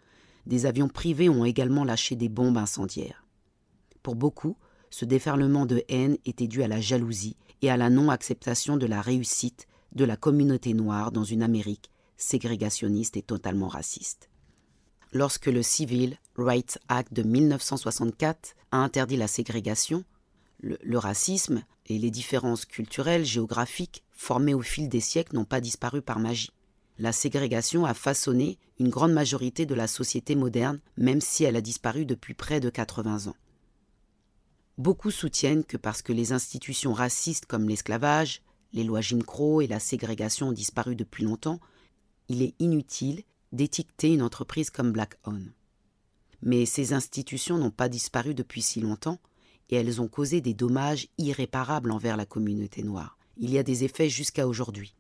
Des 0.47 0.67
avions 0.67 0.89
privés 0.89 1.29
ont 1.29 1.45
également 1.45 1.85
lâché 1.85 2.17
des 2.17 2.29
bombes 2.29 2.59
incendiaires. 2.59 3.25
Pour 4.03 4.17
beaucoup, 4.17 4.57
ce 4.95 5.05
déferlement 5.05 5.67
de 5.67 5.83
haine 5.89 6.19
était 6.25 6.47
dû 6.47 6.63
à 6.63 6.69
la 6.69 6.81
jalousie 6.81 7.37
et 7.63 7.69
à 7.69 7.77
la 7.77 7.91
non-acceptation 7.91 8.77
de 8.77 8.87
la 8.87 9.01
réussite 9.01 9.67
de 9.91 10.05
la 10.05 10.17
communauté 10.17 10.73
noire 10.73 11.11
dans 11.11 11.25
une 11.25 11.43
Amérique 11.43 11.91
ségrégationniste 12.17 13.17
et 13.17 13.23
totalement 13.23 13.67
raciste. 13.67 14.31
Lorsque 15.11 15.47
le 15.47 15.65
Civil 15.65 16.17
Rights 16.37 16.79
Act 16.87 17.13
de 17.13 17.25
1964 17.25 18.55
a 18.71 18.77
interdit 18.77 19.17
la 19.17 19.27
ségrégation, 19.27 20.05
le, 20.61 20.97
racisme 20.97 21.65
et 21.87 21.99
les 21.99 22.13
différences 22.13 22.65
culturelles, 22.65 23.25
géographiques, 23.25 24.05
formées 24.13 24.55
au 24.55 24.63
fil 24.63 24.89
des 24.89 25.01
siècles, 25.01 25.35
n'ont 25.35 25.45
pas 25.45 25.61
disparu 25.61 26.03
par 26.03 26.21
magie. 26.21 26.53
La 27.01 27.11
ségrégation 27.11 27.85
a 27.85 27.95
façonné 27.95 28.59
une 28.79 28.91
grande 28.91 29.13
majorité 29.13 29.67
de 29.67 29.75
la 29.75 29.89
société 29.89 30.37
moderne, 30.37 30.79
même 30.97 31.21
si 31.21 31.43
elle 31.43 31.57
a 31.57 31.61
disparu 31.61 32.07
depuis 32.07 32.35
près 32.35 32.61
de 32.61 32.71
80 32.71 33.27
ans. 33.27 33.37
Beaucoup 34.77 35.11
soutiennent 35.11 35.65
que 35.65 35.77
parce 35.77 36.03
que 36.03 36.13
les 36.13 36.33
institutions 36.33 36.93
racistes 36.93 37.47
comme 37.47 37.69
l'esclavage, 37.69 38.43
les 38.73 38.83
lois 38.83 39.01
Jim 39.01 39.21
Crow 39.21 39.61
et 39.61 39.69
la 39.69 39.79
ségrégation 39.79 40.49
ont 40.49 40.53
disparu 40.53 40.97
depuis 40.97 41.25
longtemps, 41.25 41.61
il 42.29 42.43
est 42.43 42.55
inutile 42.59 43.23
d'étiqueter 43.53 44.13
une 44.13 44.23
entreprise 44.23 44.71
comme 44.71 44.91
Black 44.91 45.17
Own. 45.25 45.53
Mais 46.43 46.67
ces 46.67 46.93
institutions 46.93 47.57
n'ont 47.57 47.71
pas 47.71 47.89
disparu 47.89 48.35
depuis 48.35 48.63
si 48.63 48.81
longtemps 48.81 49.21
et 49.71 49.77
elles 49.77 50.01
ont 50.01 50.09
causé 50.09 50.41
des 50.41 50.55
dommages 50.55 51.09
irréparables 51.19 51.93
envers 51.93 52.17
la 52.17 52.27
communauté 52.27 52.83
noire. 52.83 53.17
Il 53.37 53.51
y 53.51 53.59
a 53.59 53.63
des 53.63 53.85
effets 53.85 54.09
jusqu'à 54.09 54.47
aujourd'hui. 54.47 54.95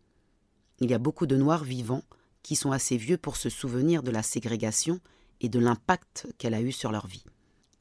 Il 0.80 0.90
y 0.90 0.94
a 0.94 0.98
beaucoup 0.98 1.26
de 1.26 1.36
Noirs 1.36 1.64
vivants 1.64 2.04
qui 2.42 2.56
sont 2.56 2.72
assez 2.72 2.96
vieux 2.96 3.18
pour 3.18 3.36
se 3.36 3.48
souvenir 3.48 4.02
de 4.02 4.10
la 4.10 4.22
ségrégation 4.22 5.00
et 5.40 5.48
de 5.48 5.58
l'impact 5.58 6.28
qu'elle 6.38 6.54
a 6.54 6.62
eu 6.62 6.72
sur 6.72 6.92
leur 6.92 7.06
vie. 7.06 7.24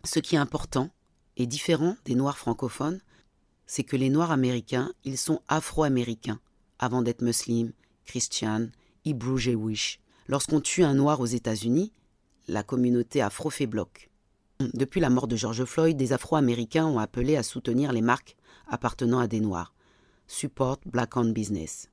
Ce 0.04 0.20
qui 0.20 0.36
est 0.36 0.40
important, 0.40 0.90
est 1.38 1.48
différent 1.48 1.96
des 2.06 2.16
Noirs 2.16 2.38
francophones, 2.38 3.00
c'est 3.66 3.84
que 3.84 3.96
les 3.96 4.10
Noirs 4.10 4.32
américains, 4.32 4.92
ils 5.04 5.18
sont 5.18 5.42
afro-américains 5.48 6.40
avant 6.80 7.02
d'être 7.02 7.22
musulmans, 7.22 7.72
christians, 8.06 8.68
hebrew 9.06 9.38
jewish. 9.38 10.00
Lorsqu'on 10.28 10.62
tue 10.62 10.84
un 10.84 10.94
Noir 10.94 11.20
aux 11.20 11.26
États-Unis, 11.26 11.92
la 12.48 12.64
communauté 12.64 13.22
afro 13.22 13.50
fait 13.50 13.68
bloc. 13.68 14.10
Depuis 14.60 15.02
la 15.02 15.10
mort 15.10 15.28
de 15.28 15.36
George 15.36 15.66
Floyd, 15.66 15.98
des 15.98 16.14
Afro-Américains 16.14 16.86
ont 16.86 17.00
appelé 17.00 17.36
à 17.36 17.44
soutenir 17.44 17.92
les 17.92 18.02
marques 18.02 18.36
appartenant 18.68 19.20
à 19.20 19.28
des 19.28 19.40
Noirs. 19.40 19.74
Support 20.28 20.80
Black 20.86 21.18
on 21.18 21.26
Business. 21.26 21.90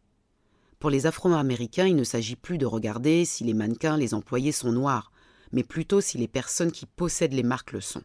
Pour 0.79 0.90
les 0.90 1.07
Afro-Américains, 1.07 1.87
il 1.87 1.96
ne 1.96 2.05
s'agit 2.05 2.37
plus 2.37 2.59
de 2.59 2.66
regarder 2.66 3.24
si 3.24 3.44
les 3.44 3.55
mannequins, 3.55 3.96
les 3.96 4.14
employés 4.14 4.53
sont 4.53 4.72
noirs, 4.72 5.12
mais 5.53 5.64
plutôt 5.64 6.00
si 6.00 6.16
les 6.16 6.29
personnes 6.29 6.72
qui 6.72 6.87
possèdent 6.87 7.33
les 7.33 7.42
marques 7.42 7.72
le 7.72 7.81
sont. 7.81 8.03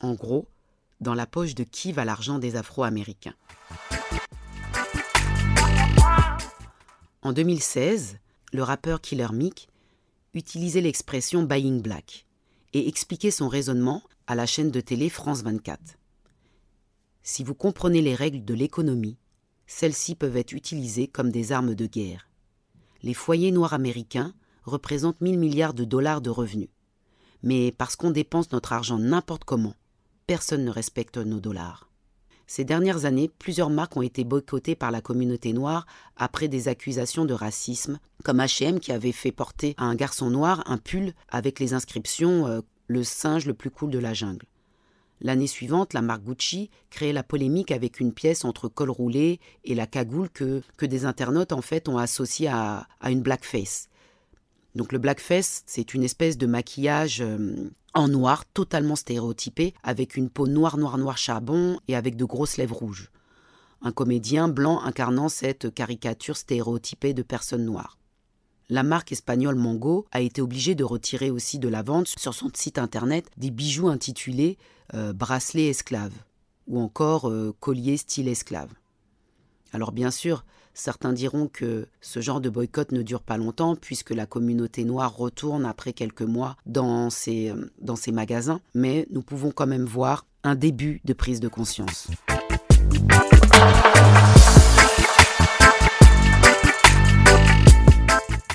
En 0.00 0.14
gros, 0.14 0.46
dans 1.00 1.14
la 1.14 1.26
poche 1.26 1.54
de 1.54 1.64
qui 1.64 1.92
va 1.92 2.04
l'argent 2.04 2.38
des 2.38 2.56
Afro-Américains. 2.56 3.34
En 7.22 7.32
2016, 7.32 8.18
le 8.52 8.62
rappeur 8.62 9.00
Killer 9.00 9.28
Mick 9.32 9.68
utilisait 10.34 10.80
l'expression 10.80 11.42
buying 11.42 11.82
black 11.82 12.26
et 12.72 12.88
expliquait 12.88 13.30
son 13.30 13.48
raisonnement 13.48 14.02
à 14.26 14.34
la 14.34 14.46
chaîne 14.46 14.70
de 14.70 14.80
télé 14.80 15.08
France 15.08 15.42
24. 15.42 15.80
Si 17.22 17.44
vous 17.44 17.54
comprenez 17.54 18.02
les 18.02 18.14
règles 18.14 18.44
de 18.44 18.54
l'économie, 18.54 19.18
celles-ci 19.66 20.14
peuvent 20.14 20.36
être 20.36 20.52
utilisées 20.52 21.08
comme 21.08 21.30
des 21.30 21.52
armes 21.52 21.74
de 21.74 21.86
guerre. 21.86 22.28
Les 23.02 23.14
foyers 23.14 23.52
noirs 23.52 23.74
américains 23.74 24.32
représentent 24.64 25.20
1000 25.20 25.38
milliards 25.38 25.74
de 25.74 25.84
dollars 25.84 26.20
de 26.20 26.30
revenus. 26.30 26.70
Mais 27.42 27.72
parce 27.72 27.96
qu'on 27.96 28.10
dépense 28.10 28.50
notre 28.52 28.72
argent 28.72 28.98
n'importe 28.98 29.44
comment, 29.44 29.74
personne 30.28 30.66
ne 30.66 30.70
respecte 30.70 31.16
nos 31.16 31.40
dollars. 31.40 31.88
Ces 32.46 32.64
dernières 32.64 33.06
années, 33.06 33.30
plusieurs 33.38 33.70
marques 33.70 33.96
ont 33.96 34.02
été 34.02 34.24
boycottées 34.24 34.74
par 34.74 34.90
la 34.90 35.00
communauté 35.00 35.54
noire 35.54 35.86
après 36.16 36.48
des 36.48 36.68
accusations 36.68 37.24
de 37.24 37.32
racisme, 37.32 37.98
comme 38.24 38.40
H&M 38.40 38.78
qui 38.78 38.92
avait 38.92 39.12
fait 39.12 39.32
porter 39.32 39.74
à 39.78 39.84
un 39.84 39.94
garçon 39.94 40.28
noir 40.28 40.62
un 40.66 40.76
pull 40.76 41.14
avec 41.30 41.58
les 41.58 41.72
inscriptions 41.72 42.46
euh, 42.46 42.60
Le 42.88 43.04
singe 43.04 43.46
le 43.46 43.54
plus 43.54 43.70
cool 43.70 43.90
de 43.90 43.98
la 43.98 44.12
jungle. 44.12 44.46
L'année 45.22 45.46
suivante, 45.46 45.94
la 45.94 46.02
marque 46.02 46.24
Gucci 46.24 46.68
créait 46.90 47.14
la 47.14 47.22
polémique 47.22 47.72
avec 47.72 47.98
une 47.98 48.12
pièce 48.12 48.44
entre 48.44 48.68
col 48.68 48.90
roulé 48.90 49.40
et 49.64 49.74
la 49.74 49.86
cagoule 49.86 50.28
que, 50.28 50.62
que 50.76 50.86
des 50.86 51.06
internautes 51.06 51.52
en 51.52 51.62
fait 51.62 51.88
ont 51.88 51.98
associée 51.98 52.48
à, 52.48 52.86
à 53.00 53.10
une 53.10 53.22
blackface. 53.22 53.88
Donc 54.78 54.92
le 54.92 55.00
blackface, 55.00 55.64
c'est 55.66 55.92
une 55.92 56.04
espèce 56.04 56.38
de 56.38 56.46
maquillage 56.46 57.20
euh, 57.20 57.68
en 57.94 58.06
noir, 58.06 58.44
totalement 58.46 58.94
stéréotypé, 58.94 59.74
avec 59.82 60.16
une 60.16 60.30
peau 60.30 60.46
noire, 60.46 60.78
noire, 60.78 60.98
noire 60.98 61.18
charbon 61.18 61.80
et 61.88 61.96
avec 61.96 62.14
de 62.14 62.24
grosses 62.24 62.58
lèvres 62.58 62.76
rouges. 62.76 63.10
Un 63.82 63.90
comédien 63.90 64.46
blanc 64.46 64.80
incarnant 64.80 65.28
cette 65.28 65.74
caricature 65.74 66.36
stéréotypée 66.36 67.12
de 67.12 67.22
personnes 67.22 67.64
noires. 67.64 67.98
La 68.68 68.84
marque 68.84 69.10
espagnole 69.10 69.56
Mango 69.56 70.06
a 70.12 70.20
été 70.20 70.40
obligée 70.40 70.76
de 70.76 70.84
retirer 70.84 71.32
aussi 71.32 71.58
de 71.58 71.68
la 71.68 71.82
vente 71.82 72.06
sur 72.16 72.32
son 72.32 72.48
site 72.54 72.78
internet 72.78 73.28
des 73.36 73.50
bijoux 73.50 73.88
intitulés 73.88 74.58
euh, 74.94 75.12
bracelets 75.12 75.70
esclaves 75.70 76.14
ou 76.68 76.78
encore 76.78 77.28
euh, 77.28 77.52
colliers 77.58 77.96
style 77.96 78.28
esclave. 78.28 78.70
Alors 79.72 79.90
bien 79.90 80.12
sûr, 80.12 80.44
Certains 80.80 81.12
diront 81.12 81.48
que 81.48 81.88
ce 82.00 82.20
genre 82.20 82.40
de 82.40 82.48
boycott 82.48 82.92
ne 82.92 83.02
dure 83.02 83.22
pas 83.22 83.36
longtemps 83.36 83.74
puisque 83.74 84.10
la 84.10 84.26
communauté 84.26 84.84
noire 84.84 85.16
retourne 85.16 85.66
après 85.66 85.92
quelques 85.92 86.22
mois 86.22 86.56
dans 86.66 87.10
ces, 87.10 87.52
dans 87.80 87.96
ces 87.96 88.12
magasins, 88.12 88.60
mais 88.74 89.04
nous 89.10 89.22
pouvons 89.22 89.50
quand 89.50 89.66
même 89.66 89.86
voir 89.86 90.24
un 90.44 90.54
début 90.54 91.00
de 91.04 91.12
prise 91.14 91.40
de 91.40 91.48
conscience. 91.48 92.06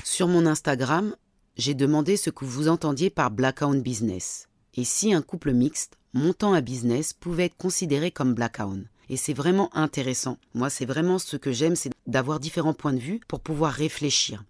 Sur 0.06 0.30
mon 0.30 0.46
Instagram, 0.46 1.18
j'ai 1.58 1.74
demandé 1.74 2.16
ce 2.16 2.30
que 2.30 2.46
vous 2.46 2.70
entendiez 2.70 3.10
par 3.10 3.32
Blackout 3.32 3.84
Business 3.84 4.48
et 4.76 4.86
si 4.86 5.14
un 5.14 5.22
couple 5.22 5.52
mixte 5.52 5.98
montant 6.14 6.54
à 6.54 6.62
business 6.62 7.12
pouvait 7.12 7.46
être 7.48 7.58
considéré 7.58 8.12
comme 8.12 8.34
Blackout? 8.34 8.86
Et 9.10 9.18
c'est 9.18 9.34
vraiment 9.34 9.76
intéressant. 9.76 10.38
Moi, 10.54 10.70
c'est 10.70 10.86
vraiment 10.86 11.20
ce 11.20 11.38
que 11.38 11.52
j'aime, 11.52 11.76
c'est 11.76 11.92
d'avoir 12.08 12.40
différents 12.40 12.74
points 12.74 12.94
de 12.94 13.00
vue 13.00 13.20
pour 13.28 13.40
pouvoir 13.42 13.74
réfléchir. 13.74 14.44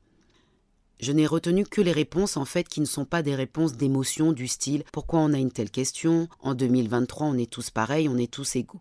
Je 1.00 1.12
n'ai 1.12 1.28
retenu 1.28 1.66
que 1.66 1.82
les 1.82 1.92
réponses 1.92 2.38
en 2.38 2.46
fait 2.46 2.68
qui 2.68 2.80
ne 2.80 2.86
sont 2.86 3.04
pas 3.04 3.24
des 3.24 3.36
réponses 3.36 3.74
d'émotion 3.74 4.32
du 4.32 4.48
style 4.48 4.86
pourquoi 4.94 5.20
on 5.20 5.34
a 5.34 5.38
une 5.38 5.52
telle 5.52 5.70
question, 5.70 6.30
en 6.40 6.54
2023 6.54 7.28
on 7.28 7.38
est 7.38 7.50
tous 7.50 7.72
pareils, 7.72 8.08
on 8.08 8.18
est 8.18 8.32
tous 8.32 8.56
égaux. 8.56 8.80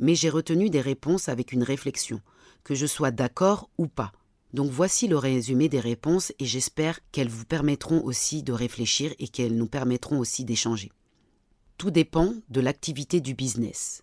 Mais 0.00 0.16
j'ai 0.16 0.30
retenu 0.30 0.70
des 0.70 0.80
réponses 0.80 1.28
avec 1.28 1.52
une 1.52 1.62
réflexion, 1.62 2.20
que 2.64 2.74
je 2.74 2.86
sois 2.86 3.12
d'accord 3.12 3.68
ou 3.78 3.86
pas. 3.86 4.12
Donc 4.52 4.70
voici 4.70 5.06
le 5.06 5.16
résumé 5.16 5.68
des 5.68 5.80
réponses 5.80 6.32
et 6.38 6.46
j'espère 6.46 6.98
qu'elles 7.12 7.28
vous 7.28 7.44
permettront 7.44 8.02
aussi 8.02 8.42
de 8.42 8.52
réfléchir 8.52 9.14
et 9.18 9.28
qu'elles 9.28 9.56
nous 9.56 9.68
permettront 9.68 10.18
aussi 10.18 10.44
d'échanger. 10.44 10.90
Tout 11.78 11.90
dépend 11.90 12.34
de 12.48 12.60
l'activité 12.60 13.20
du 13.20 13.34
business. 13.34 14.02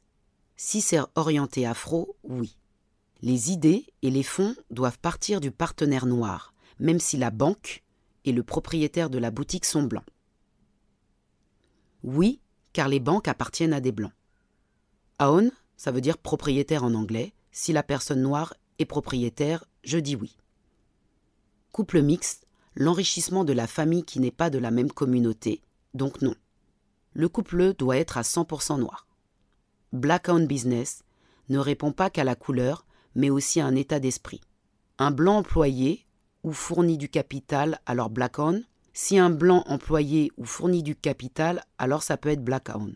Si 0.62 0.82
c'est 0.82 1.00
orienté 1.16 1.66
afro, 1.66 2.18
oui. 2.24 2.58
Les 3.22 3.50
idées 3.50 3.86
et 4.02 4.12
les 4.12 4.24
fonds 4.24 4.58
doivent 4.72 5.00
partir 5.00 5.40
du 5.40 5.52
partenaire 5.52 6.06
noir, 6.06 6.54
même 6.80 7.00
si 7.00 7.16
la 7.16 7.32
banque 7.32 7.82
et 8.26 8.34
le 8.34 8.44
propriétaire 8.44 9.10
de 9.10 9.18
la 9.20 9.32
boutique 9.32 9.64
sont 9.64 9.84
blancs. 9.84 10.04
Oui, 12.04 12.42
car 12.74 12.90
les 12.90 13.00
banques 13.00 13.30
appartiennent 13.30 13.72
à 13.72 13.80
des 13.80 13.94
blancs. 13.94 14.12
Aon, 15.18 15.50
ça 15.78 15.92
veut 15.92 16.02
dire 16.02 16.18
propriétaire 16.18 16.84
en 16.84 16.94
anglais. 16.94 17.34
Si 17.54 17.72
la 17.72 17.82
personne 17.82 18.22
noire 18.22 18.54
est 18.80 18.86
propriétaire, 18.86 19.64
je 19.86 19.98
dis 19.98 20.18
oui. 20.18 20.36
Couple 21.72 22.02
mixte, 22.02 22.48
l'enrichissement 22.76 23.46
de 23.46 23.54
la 23.54 23.66
famille 23.66 24.04
qui 24.04 24.20
n'est 24.20 24.30
pas 24.30 24.50
de 24.50 24.58
la 24.60 24.72
même 24.72 24.92
communauté, 24.92 25.64
donc 25.94 26.22
non. 26.22 26.36
Le 27.14 27.30
couple 27.30 27.76
doit 27.76 27.96
être 27.96 28.18
à 28.18 28.24
100% 28.24 28.78
noir. 28.78 29.09
Black 29.92 30.30
Owned 30.30 30.48
Business 30.48 31.04
ne 31.50 31.58
répond 31.58 31.92
pas 31.92 32.12
qu'à 32.12 32.24
la 32.24 32.36
couleur, 32.36 32.86
mais 33.16 33.32
aussi 33.32 33.60
à 33.60 33.66
un 33.66 33.76
état 33.76 34.00
d'esprit. 34.00 34.42
Un 35.00 35.10
blanc 35.10 35.38
employé 35.38 36.06
ou 36.44 36.52
fournit 36.52 36.98
du 36.98 37.10
capital, 37.10 37.80
alors 37.88 38.12
Black 38.12 38.38
Owned. 38.38 38.64
Si 38.94 39.18
un 39.18 39.32
blanc 39.32 39.64
employé 39.66 40.32
ou 40.38 40.46
fournit 40.46 40.84
du 40.84 40.96
capital, 40.96 41.64
alors 41.80 42.04
ça 42.04 42.18
peut 42.18 42.30
être 42.30 42.44
Black 42.44 42.70
Owned. 42.70 42.96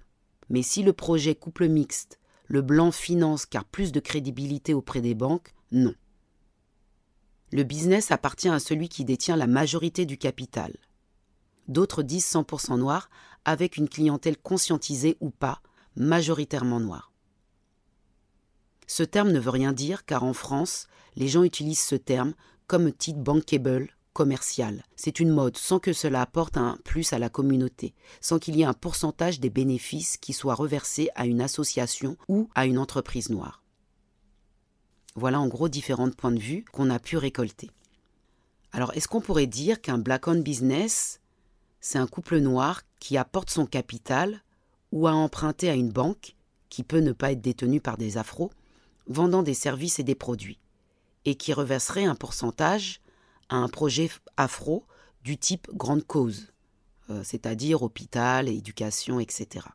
Mais 0.49 0.61
si 0.61 0.83
le 0.83 0.93
projet 0.93 1.33
couple 1.33 1.67
mixte, 1.67 2.19
le 2.45 2.61
blanc 2.61 2.91
finance 2.91 3.47
car 3.47 3.65
plus 3.65 3.91
de 3.91 3.99
crédibilité 3.99 4.75
auprès 4.75 5.01
des 5.01 5.15
banques, 5.15 5.53
non. 5.71 5.95
Le 7.51 7.63
business 7.63 8.11
appartient 8.11 8.49
à 8.49 8.59
celui 8.59 8.89
qui 8.89 9.03
détient 9.03 9.35
la 9.35 9.47
majorité 9.47 10.05
du 10.05 10.17
capital. 10.17 10.75
D'autres 11.67 12.03
disent 12.03 12.31
100% 12.31 12.77
noir, 12.77 13.09
avec 13.45 13.77
une 13.77 13.89
clientèle 13.89 14.37
conscientisée 14.37 15.17
ou 15.21 15.29
pas, 15.31 15.61
majoritairement 15.95 16.79
noirs. 16.79 17.11
Ce 18.87 19.03
terme 19.03 19.31
ne 19.31 19.39
veut 19.39 19.49
rien 19.49 19.73
dire 19.73 20.05
car 20.05 20.23
en 20.23 20.33
France, 20.33 20.87
les 21.15 21.27
gens 21.27 21.43
utilisent 21.43 21.81
ce 21.81 21.95
terme 21.95 22.33
comme 22.67 22.91
titre 22.91 23.19
bankable 23.19 23.89
commercial. 24.13 24.83
C'est 24.95 25.19
une 25.19 25.31
mode 25.31 25.57
sans 25.57 25.79
que 25.79 25.91
cela 25.91 26.21
apporte 26.21 26.57
un 26.57 26.77
plus 26.83 27.13
à 27.13 27.19
la 27.19 27.29
communauté, 27.29 27.93
sans 28.21 28.39
qu'il 28.39 28.55
y 28.55 28.61
ait 28.61 28.65
un 28.65 28.73
pourcentage 28.73 29.39
des 29.39 29.49
bénéfices 29.49 30.17
qui 30.17 30.33
soit 30.33 30.53
reversé 30.53 31.09
à 31.15 31.25
une 31.25 31.41
association 31.41 32.15
ou 32.27 32.49
à 32.55 32.65
une 32.65 32.77
entreprise 32.77 33.29
noire. 33.29 33.63
Voilà 35.15 35.39
en 35.39 35.47
gros 35.47 35.69
différents 35.69 36.09
points 36.09 36.31
de 36.31 36.39
vue 36.39 36.63
qu'on 36.71 36.89
a 36.89 36.99
pu 36.99 37.17
récolter. 37.17 37.71
Alors 38.71 38.93
est-ce 38.93 39.07
qu'on 39.07 39.21
pourrait 39.21 39.47
dire 39.47 39.81
qu'un 39.81 39.97
black-owned 39.97 40.43
business, 40.43 41.19
c'est 41.81 41.99
un 41.99 42.07
couple 42.07 42.37
noir 42.37 42.81
qui 42.99 43.17
apporte 43.17 43.49
son 43.49 43.65
capital 43.65 44.43
ou 44.93 45.07
à 45.07 45.13
emprunter 45.13 45.71
à 45.71 45.73
une 45.73 45.91
banque, 45.91 46.35
qui 46.69 46.83
peut 46.83 46.99
ne 46.99 47.13
pas 47.13 47.31
être 47.31 47.41
détenue 47.41 47.81
par 47.81 47.97
des 47.97 48.17
afros, 48.17 48.51
vendant 49.07 49.41
des 49.41 49.55
services 49.55 49.97
et 49.97 50.03
des 50.03 50.13
produits, 50.13 50.59
et 51.25 51.33
qui 51.33 51.51
reverserait 51.51 52.05
un 52.05 52.13
pourcentage 52.13 53.01
à 53.49 53.55
un 53.55 53.69
projet 53.69 54.11
afro 54.37 54.85
du 55.23 55.35
type 55.35 55.67
grande 55.73 56.05
cause, 56.05 56.53
euh, 57.09 57.23
c'est-à-dire 57.23 57.81
hôpital, 57.81 58.47
éducation, 58.47 59.19
etc. 59.19 59.65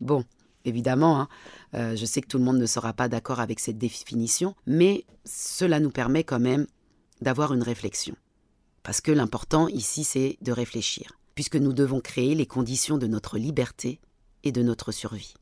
Bon, 0.00 0.24
évidemment, 0.64 1.20
hein, 1.20 1.28
euh, 1.74 1.96
je 1.96 2.06
sais 2.06 2.20
que 2.20 2.28
tout 2.28 2.38
le 2.38 2.44
monde 2.44 2.58
ne 2.58 2.66
sera 2.66 2.92
pas 2.92 3.08
d'accord 3.08 3.40
avec 3.40 3.58
cette 3.58 3.78
définition, 3.78 4.54
mais 4.64 5.04
cela 5.24 5.80
nous 5.80 5.90
permet 5.90 6.22
quand 6.22 6.40
même 6.40 6.68
d'avoir 7.20 7.52
une 7.52 7.64
réflexion. 7.64 8.14
Parce 8.84 9.00
que 9.00 9.10
l'important 9.10 9.66
ici, 9.66 10.04
c'est 10.04 10.38
de 10.40 10.52
réfléchir 10.52 11.18
puisque 11.34 11.56
nous 11.56 11.72
devons 11.72 12.00
créer 12.00 12.34
les 12.34 12.46
conditions 12.46 12.98
de 12.98 13.06
notre 13.06 13.38
liberté 13.38 14.00
et 14.42 14.52
de 14.52 14.62
notre 14.62 14.92
survie. 14.92 15.34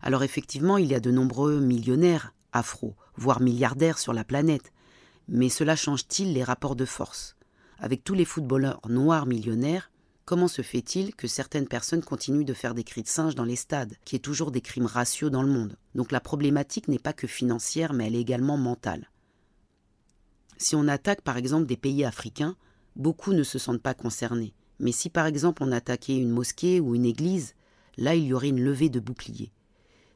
Alors 0.00 0.22
effectivement, 0.22 0.76
il 0.76 0.86
y 0.86 0.94
a 0.94 1.00
de 1.00 1.10
nombreux 1.10 1.60
millionnaires 1.60 2.34
afro, 2.52 2.94
voire 3.16 3.40
milliardaires 3.40 3.98
sur 3.98 4.12
la 4.12 4.24
planète, 4.24 4.72
mais 5.28 5.48
cela 5.48 5.76
change-t-il 5.76 6.32
les 6.32 6.44
rapports 6.44 6.76
de 6.76 6.84
force? 6.84 7.36
Avec 7.78 8.04
tous 8.04 8.14
les 8.14 8.24
footballeurs 8.24 8.80
noirs 8.88 9.26
millionnaires, 9.26 9.90
comment 10.24 10.48
se 10.48 10.62
fait-il 10.62 11.14
que 11.14 11.26
certaines 11.26 11.68
personnes 11.68 12.02
continuent 12.02 12.44
de 12.44 12.54
faire 12.54 12.74
des 12.74 12.84
cris 12.84 13.02
de 13.02 13.08
singe 13.08 13.34
dans 13.34 13.44
les 13.44 13.56
stades, 13.56 13.94
qui 14.04 14.16
est 14.16 14.20
toujours 14.20 14.50
des 14.50 14.60
crimes 14.60 14.86
raciaux 14.86 15.30
dans 15.30 15.42
le 15.42 15.50
monde? 15.50 15.76
Donc 15.94 16.12
la 16.12 16.20
problématique 16.20 16.88
n'est 16.88 16.98
pas 16.98 17.12
que 17.12 17.26
financière, 17.26 17.92
mais 17.92 18.06
elle 18.06 18.14
est 18.14 18.20
également 18.20 18.56
mentale. 18.56 19.10
Si 20.56 20.76
on 20.76 20.86
attaque 20.86 21.22
par 21.22 21.36
exemple 21.36 21.66
des 21.66 21.76
pays 21.76 22.04
africains, 22.04 22.56
beaucoup 22.96 23.32
ne 23.32 23.42
se 23.42 23.58
sentent 23.58 23.82
pas 23.82 23.94
concernés, 23.94 24.54
mais 24.84 24.92
si 24.92 25.08
par 25.08 25.26
exemple 25.26 25.64
on 25.64 25.72
attaquait 25.72 26.16
une 26.16 26.30
mosquée 26.30 26.78
ou 26.78 26.94
une 26.94 27.06
église, 27.06 27.54
là 27.96 28.14
il 28.14 28.24
y 28.24 28.34
aurait 28.34 28.50
une 28.50 28.62
levée 28.62 28.90
de 28.90 29.00
boucliers. 29.00 29.50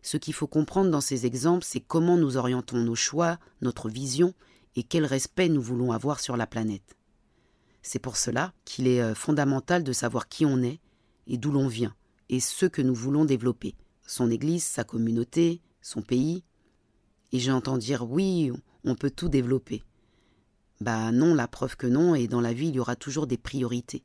Ce 0.02 0.18
qu'il 0.18 0.35
faut 0.35 0.46
comprendre 0.46 0.90
dans 0.90 1.00
ces 1.00 1.26
exemples, 1.26 1.64
c'est 1.66 1.81
comment 1.81 2.18
nous 2.18 2.37
orientons 2.37 2.76
nos 2.76 2.94
choix, 2.94 3.38
notre 3.62 3.88
vision, 3.88 4.35
et 4.76 4.83
quel 4.83 5.07
respect 5.07 5.48
nous 5.48 5.62
voulons 5.62 5.90
avoir 5.90 6.20
sur 6.20 6.37
la 6.37 6.46
planète. 6.46 6.96
C'est 7.83 7.98
pour 7.98 8.18
cela 8.18 8.52
qu'il 8.66 8.87
est 8.87 9.00
euh, 9.00 9.14
fondamental 9.14 9.83
de 9.83 9.92
savoir 9.92 10.28
qui 10.28 10.44
on 10.44 10.62
est 10.62 10.81
et 11.26 11.38
d'où 11.38 11.50
l'on 11.50 11.66
vient, 11.66 11.94
et 12.28 12.38
ce 12.38 12.66
que 12.66 12.83
nous 12.83 12.94
voulons 12.94 13.24
développer. 13.24 13.74
Son 14.07 14.31
Église, 14.31 14.64
sa 14.64 14.85
communauté, 14.85 15.62
son 15.81 16.02
pays. 16.02 16.44
Et 17.33 17.38
j'entends 17.38 17.78
dire 17.78 18.11
oui, 18.11 18.52
on 18.85 18.94
peut 18.94 19.11
tout 19.11 19.28
développer. 19.28 19.83
Bah 20.81 21.11
non, 21.11 21.35
la 21.35 21.48
preuve 21.48 21.76
que 21.76 21.87
non, 21.87 22.14
et 22.14 22.28
dans 22.28 22.40
la 22.42 22.52
vie, 22.52 22.68
il 22.68 22.74
y 22.74 22.81
aura 22.81 22.96
toujours 22.96 23.26
des 23.26 23.38
priorités. 23.38 24.04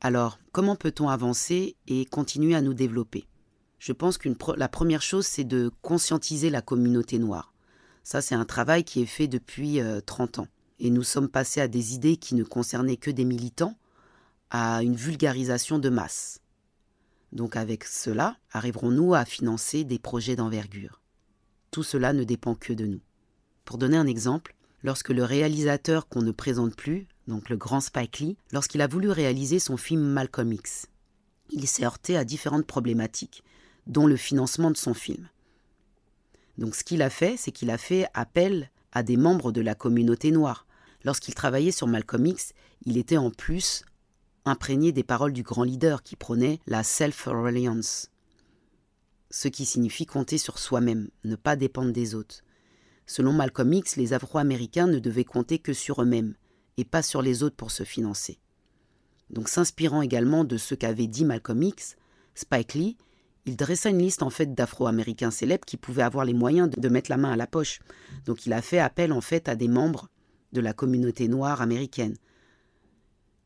Alors, 0.00 0.38
comment 0.52 0.76
peut-on 0.76 1.08
avancer 1.08 1.76
et 1.86 2.04
continuer 2.04 2.54
à 2.54 2.60
nous 2.60 2.74
développer? 2.74 3.26
Je 3.78 3.92
pense 3.92 4.18
que 4.18 4.28
la 4.56 4.68
première 4.68 5.02
chose, 5.02 5.26
c'est 5.26 5.44
de 5.44 5.70
conscientiser 5.82 6.50
la 6.50 6.62
communauté 6.62 7.18
noire. 7.18 7.52
Ça, 8.02 8.20
c'est 8.20 8.34
un 8.34 8.44
travail 8.44 8.84
qui 8.84 9.02
est 9.02 9.06
fait 9.06 9.28
depuis 9.28 9.80
30 10.06 10.38
euh, 10.38 10.42
ans. 10.42 10.48
Et 10.78 10.90
nous 10.90 11.02
sommes 11.02 11.28
passés 11.28 11.60
à 11.60 11.68
des 11.68 11.94
idées 11.94 12.16
qui 12.16 12.34
ne 12.34 12.44
concernaient 12.44 12.96
que 12.96 13.10
des 13.10 13.24
militants, 13.24 13.76
à 14.50 14.82
une 14.82 14.96
vulgarisation 14.96 15.78
de 15.78 15.88
masse. 15.88 16.40
Donc 17.32 17.56
avec 17.56 17.84
cela, 17.84 18.36
arriverons-nous 18.52 19.14
à 19.14 19.24
financer 19.24 19.84
des 19.84 19.98
projets 19.98 20.36
d'envergure? 20.36 21.00
Tout 21.70 21.82
cela 21.82 22.12
ne 22.12 22.24
dépend 22.24 22.54
que 22.54 22.72
de 22.72 22.86
nous. 22.86 23.00
Pour 23.64 23.78
donner 23.78 23.96
un 23.96 24.06
exemple, 24.06 24.54
lorsque 24.82 25.08
le 25.08 25.24
réalisateur 25.24 26.08
qu'on 26.08 26.22
ne 26.22 26.30
présente 26.30 26.76
plus, 26.76 27.08
donc 27.26 27.48
le 27.48 27.56
grand 27.56 27.80
Spike 27.80 28.18
Lee, 28.18 28.36
lorsqu'il 28.52 28.82
a 28.82 28.86
voulu 28.86 29.10
réaliser 29.10 29.58
son 29.58 29.76
film 29.76 30.02
Malcolm 30.02 30.52
X, 30.52 30.86
il 31.50 31.66
s'est 31.66 31.84
heurté 31.84 32.16
à 32.16 32.24
différentes 32.24 32.66
problématiques, 32.66 33.44
dont 33.86 34.06
le 34.06 34.16
financement 34.16 34.70
de 34.70 34.76
son 34.76 34.94
film. 34.94 35.28
Donc 36.58 36.74
ce 36.74 36.84
qu'il 36.84 37.02
a 37.02 37.10
fait, 37.10 37.36
c'est 37.36 37.52
qu'il 37.52 37.70
a 37.70 37.78
fait 37.78 38.06
appel 38.14 38.70
à 38.92 39.02
des 39.02 39.16
membres 39.16 39.52
de 39.52 39.60
la 39.60 39.74
communauté 39.74 40.30
noire. 40.30 40.66
Lorsqu'il 41.04 41.34
travaillait 41.34 41.72
sur 41.72 41.86
Malcolm 41.86 42.26
X, 42.26 42.52
il 42.86 42.96
était 42.96 43.16
en 43.16 43.30
plus 43.30 43.84
imprégné 44.44 44.92
des 44.92 45.02
paroles 45.02 45.32
du 45.32 45.42
grand 45.42 45.64
leader 45.64 46.02
qui 46.02 46.16
prônait 46.16 46.60
la 46.66 46.82
self-reliance, 46.82 48.10
ce 49.30 49.48
qui 49.48 49.64
signifie 49.64 50.06
compter 50.06 50.38
sur 50.38 50.58
soi-même, 50.58 51.08
ne 51.24 51.34
pas 51.34 51.56
dépendre 51.56 51.92
des 51.92 52.14
autres. 52.14 52.42
Selon 53.06 53.32
Malcolm 53.32 53.72
X, 53.72 53.96
les 53.96 54.12
Afro-Américains 54.12 54.86
ne 54.86 54.98
devaient 54.98 55.24
compter 55.24 55.58
que 55.58 55.72
sur 55.72 56.02
eux-mêmes 56.02 56.34
et 56.76 56.84
pas 56.84 57.02
sur 57.02 57.22
les 57.22 57.42
autres 57.42 57.56
pour 57.56 57.70
se 57.70 57.84
financer. 57.84 58.38
Donc 59.30 59.48
s'inspirant 59.48 60.02
également 60.02 60.44
de 60.44 60.56
ce 60.56 60.74
qu'avait 60.74 61.06
dit 61.06 61.24
Malcolm 61.24 61.62
X, 61.62 61.96
Spike 62.34 62.74
Lee, 62.74 62.96
il 63.46 63.56
dressa 63.56 63.90
une 63.90 63.98
liste 63.98 64.22
en 64.22 64.30
fait 64.30 64.54
d'Afro-Américains 64.54 65.30
célèbres 65.30 65.64
qui 65.66 65.76
pouvaient 65.76 66.02
avoir 66.02 66.24
les 66.24 66.32
moyens 66.32 66.70
de, 66.70 66.88
mettre 66.88 67.10
la 67.10 67.16
main 67.16 67.32
à 67.32 67.36
la 67.36 67.46
poche. 67.46 67.80
Donc 68.24 68.46
il 68.46 68.52
a 68.52 68.62
fait 68.62 68.78
appel 68.78 69.12
en 69.12 69.20
fait 69.20 69.48
à 69.48 69.56
des 69.56 69.68
membres 69.68 70.08
de 70.52 70.60
la 70.60 70.72
communauté 70.72 71.28
noire 71.28 71.60
américaine. 71.60 72.16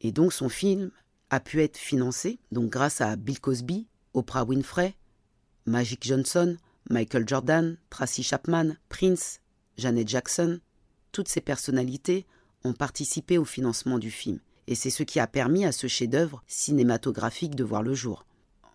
Et 0.00 0.12
donc 0.12 0.32
son 0.32 0.48
film 0.48 0.90
a 1.30 1.40
pu 1.40 1.62
être 1.62 1.76
financé 1.76 2.38
donc 2.52 2.70
grâce 2.70 3.00
à 3.00 3.16
Bill 3.16 3.40
Cosby, 3.40 3.88
Oprah 4.14 4.44
Winfrey, 4.44 4.94
Magic 5.66 6.06
Johnson, 6.06 6.56
Michael 6.90 7.28
Jordan, 7.28 7.76
Tracy 7.90 8.22
Chapman, 8.22 8.76
Prince, 8.88 9.40
Janet 9.76 10.08
Jackson. 10.08 10.60
Toutes 11.10 11.28
ces 11.28 11.40
personnalités 11.40 12.26
ont 12.64 12.72
participé 12.72 13.38
au 13.38 13.44
financement 13.44 13.98
du 13.98 14.10
film. 14.10 14.40
Et 14.66 14.74
c'est 14.74 14.90
ce 14.90 15.02
qui 15.02 15.20
a 15.20 15.26
permis 15.26 15.64
à 15.64 15.72
ce 15.72 15.86
chef-d'œuvre 15.86 16.42
cinématographique 16.46 17.54
de 17.54 17.64
voir 17.64 17.82
le 17.82 17.94
jour. 17.94 18.26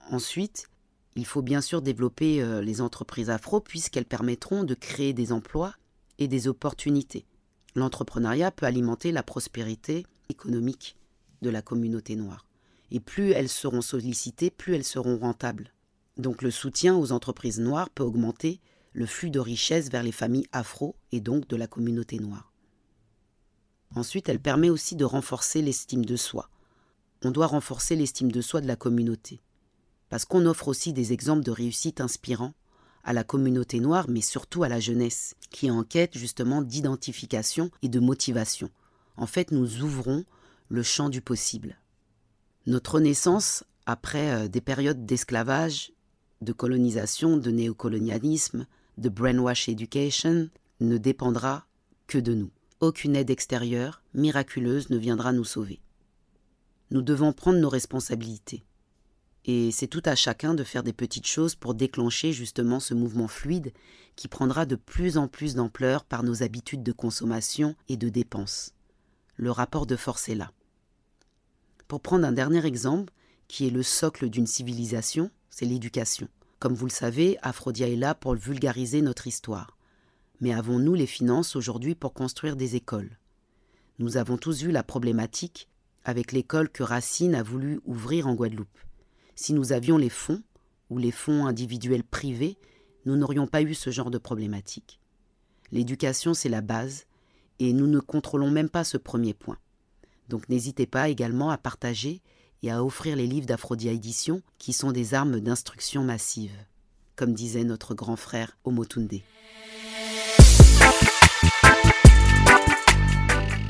Ensuite, 0.10 0.68
il 1.16 1.26
faut 1.26 1.42
bien 1.42 1.62
sûr 1.62 1.82
développer 1.82 2.42
euh, 2.42 2.62
les 2.62 2.82
entreprises 2.82 3.30
afro 3.30 3.60
puisqu'elles 3.60 4.06
permettront 4.06 4.64
de 4.64 4.74
créer 4.74 5.14
des 5.14 5.32
emplois 5.32 5.76
et 6.18 6.28
des 6.28 6.48
opportunités. 6.48 7.26
L'entrepreneuriat 7.76 8.52
peut 8.52 8.66
alimenter 8.66 9.12
la 9.12 9.24
prospérité 9.24 10.06
économique 10.30 10.96
de 11.42 11.50
la 11.50 11.62
communauté 11.62 12.16
noire. 12.16 12.46
Et 12.92 13.00
plus 13.00 13.32
elles 13.32 13.50
seront 13.50 13.82
sollicitées, 13.82 14.52
plus 14.52 14.76
elles 14.76 14.84
seront 14.84 15.18
rentables. 15.18 15.74
Donc 16.18 16.42
le 16.42 16.52
soutien 16.52 16.96
aux 16.96 17.12
entreprises 17.12 17.60
noires 17.60 17.90
peut 17.90 18.04
augmenter 18.04 18.60
le 18.94 19.08
flux 19.08 19.32
de 19.32 19.40
richesses 19.40 19.90
vers 19.90 20.04
les 20.04 20.12
familles 20.12 20.48
afro 20.52 20.96
et 21.12 21.20
donc 21.20 21.48
de 21.48 21.56
la 21.56 21.68
communauté 21.68 22.20
noire. 22.20 22.53
Ensuite, 23.96 24.30
elle 24.30 24.40
permet 24.40 24.70
aussi 24.70 24.96
de 24.96 25.06
renforcer 25.06 25.62
l'estime 25.62 26.06
de 26.06 26.16
soi. 26.16 26.50
On 27.24 27.32
doit 27.32 27.48
renforcer 27.48 27.96
l'estime 27.96 28.32
de 28.32 28.42
soi 28.42 28.62
de 28.62 28.68
la 28.68 28.76
communauté 28.76 29.42
parce 30.14 30.26
qu'on 30.26 30.46
offre 30.46 30.68
aussi 30.68 30.94
des 30.94 31.12
exemples 31.12 31.42
de 31.42 31.50
réussite 31.50 32.00
inspirants 32.00 32.54
à 33.04 33.14
la 33.14 33.24
communauté 33.24 33.80
noire, 33.80 34.06
mais 34.08 34.22
surtout 34.22 34.62
à 34.62 34.70
la 34.70 34.80
jeunesse, 34.80 35.34
qui 35.50 35.66
est 35.66 35.72
en 35.72 35.84
quête 35.84 36.16
justement 36.16 36.62
d'identification 36.62 37.72
et 37.82 37.90
de 37.90 38.00
motivation. 38.00 38.70
En 39.18 39.26
fait, 39.26 39.50
nous 39.50 39.82
ouvrons 39.82 40.24
le 40.70 40.84
champ 40.84 41.10
du 41.10 41.22
possible. 41.22 41.80
Notre 42.68 42.94
renaissance, 42.94 43.64
après 43.88 44.36
euh, 44.36 44.48
des 44.48 44.62
périodes 44.62 45.04
d'esclavage, 45.04 45.92
de 46.42 46.54
colonisation, 46.54 47.38
de 47.38 47.50
néocolonialisme, 47.50 48.68
de 49.00 49.10
brainwash 49.10 49.68
education, 49.68 50.48
ne 50.80 50.98
dépendra 50.98 51.66
que 52.06 52.20
de 52.20 52.36
nous. 52.36 52.52
Aucune 52.84 53.16
aide 53.16 53.30
extérieure, 53.30 54.02
miraculeuse, 54.14 54.90
ne 54.90 54.98
viendra 54.98 55.32
nous 55.32 55.46
sauver. 55.46 55.80
Nous 56.92 57.02
devons 57.02 57.32
prendre 57.32 57.58
nos 57.58 57.70
responsabilités. 57.70 58.66
Et 59.46 59.72
c'est 59.72 59.88
tout 59.88 60.02
à 60.04 60.16
chacun 60.16 60.54
de 60.54 60.66
faire 60.66 60.84
des 60.84 60.92
petites 60.92 61.26
choses 61.26 61.56
pour 61.56 61.76
déclencher 61.76 62.34
justement 62.34 62.82
ce 62.82 62.94
mouvement 62.94 63.30
fluide 63.30 63.72
qui 64.18 64.28
prendra 64.28 64.66
de 64.66 64.76
plus 64.76 65.18
en 65.18 65.30
plus 65.30 65.56
d'ampleur 65.56 66.04
par 66.04 66.24
nos 66.24 66.44
habitudes 66.44 66.84
de 66.84 66.92
consommation 66.92 67.74
et 67.88 67.96
de 67.96 68.10
dépenses. 68.10 68.74
Le 69.38 69.50
rapport 69.50 69.86
de 69.86 69.96
force 69.96 70.28
est 70.28 70.36
là. 70.36 70.52
Pour 71.88 72.02
prendre 72.02 72.28
un 72.28 72.34
dernier 72.34 72.66
exemple, 72.66 73.14
qui 73.48 73.66
est 73.66 73.72
le 73.72 73.82
socle 73.82 74.30
d'une 74.30 74.46
civilisation, 74.46 75.32
c'est 75.50 75.66
l'éducation. 75.66 76.28
Comme 76.60 76.74
vous 76.74 76.88
le 76.88 76.92
savez, 76.92 77.38
Aphrodia 77.44 77.88
est 77.88 77.96
là 77.96 78.14
pour 78.14 78.36
vulgariser 78.36 79.02
notre 79.02 79.28
histoire. 79.28 79.73
Mais 80.44 80.52
avons-nous 80.52 80.94
les 80.94 81.06
finances 81.06 81.56
aujourd'hui 81.56 81.96
pour 81.96 82.14
construire 82.14 82.58
des 82.58 82.76
écoles? 82.76 83.18
Nous 83.98 84.18
avons 84.18 84.36
tous 84.36 84.62
vu 84.62 84.72
la 84.72 84.84
problématique 84.84 85.70
avec 86.04 86.34
l'école 86.34 86.68
que 86.68 86.84
Racine 86.84 87.34
a 87.34 87.42
voulu 87.42 87.80
ouvrir 87.86 88.28
en 88.28 88.36
Guadeloupe. 88.36 88.78
Si 89.36 89.54
nous 89.54 89.72
avions 89.72 89.96
les 89.96 90.10
fonds, 90.10 90.44
ou 90.90 90.98
les 90.98 91.12
fonds 91.12 91.46
individuels 91.46 92.04
privés, 92.04 92.58
nous 93.06 93.16
n'aurions 93.16 93.48
pas 93.48 93.62
eu 93.62 93.74
ce 93.74 93.90
genre 93.90 94.12
de 94.12 94.18
problématique. 94.18 95.00
L'éducation, 95.72 96.34
c'est 96.34 96.50
la 96.50 96.60
base, 96.60 97.06
et 97.60 97.72
nous 97.72 97.88
ne 97.88 98.02
contrôlons 98.02 98.52
même 98.52 98.70
pas 98.70 98.84
ce 98.84 98.98
premier 98.98 99.34
point. 99.34 99.60
Donc 100.28 100.50
n'hésitez 100.50 100.88
pas 100.88 101.08
également 101.08 101.52
à 101.52 101.58
partager 101.58 102.22
et 102.64 102.70
à 102.70 102.84
offrir 102.84 103.16
les 103.16 103.28
livres 103.28 103.48
d'Aphrodia 103.48 103.94
Édition, 103.94 104.42
qui 104.58 104.74
sont 104.74 104.92
des 104.92 105.14
armes 105.14 105.40
d'instruction 105.40 106.04
massive, 106.04 106.52
comme 107.16 107.34
disait 107.34 107.64
notre 107.64 107.96
grand 107.96 108.18
frère 108.18 108.58
Omotunde. 108.66 109.22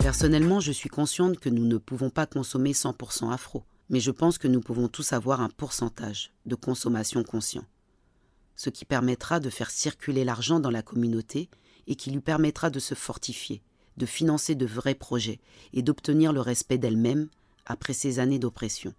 Personnellement, 0.04 0.60
je 0.60 0.72
suis 0.72 0.89
consciente 0.89 1.39
que 1.39 1.50
nous 1.50 1.66
ne 1.66 1.78
pouvons 1.78 2.10
pas 2.10 2.28
consommer 2.28 2.74
100% 2.74 3.34
afro 3.34 3.63
mais 3.89 4.00
je 4.00 4.12
pense 4.12 4.38
que 4.38 4.48
nous 4.48 4.62
pouvons 4.62 4.88
tous 4.88 5.13
avoir 5.13 5.42
un 5.42 5.50
pourcentage 5.50 6.32
de 6.46 6.56
consommation 6.56 7.24
conscient, 7.24 7.66
ce 8.56 8.70
qui 8.70 8.86
permettra 8.86 9.39
de 9.39 9.50
faire 9.50 9.70
circuler 9.70 10.24
l'argent 10.24 10.60
dans 10.60 10.72
la 10.72 10.82
communauté 10.82 11.50
et 11.88 11.96
qui 11.96 12.12
lui 12.12 12.22
permettra 12.22 12.70
de 12.70 12.80
se 12.80 12.96
fortifier, 12.96 13.62
de 13.98 14.06
financer 14.06 14.56
de 14.56 14.66
vrais 14.66 14.96
projets 14.96 15.39
et 15.74 15.82
d'obtenir 15.82 16.34
le 16.34 16.42
respect 16.42 16.78
d'elle-même 16.78 17.30
après 17.66 17.94
ces 17.94 18.20
années 18.20 18.39
d'oppression. 18.39 18.94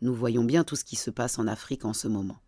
Nous 0.00 0.14
voyons 0.14 0.44
bien 0.44 0.64
tout 0.64 0.76
ce 0.76 0.84
qui 0.84 0.96
se 0.96 1.10
passe 1.10 1.38
en 1.38 1.46
Afrique 1.46 1.84
en 1.84 1.92
ce 1.92 2.08
moment. 2.08 2.38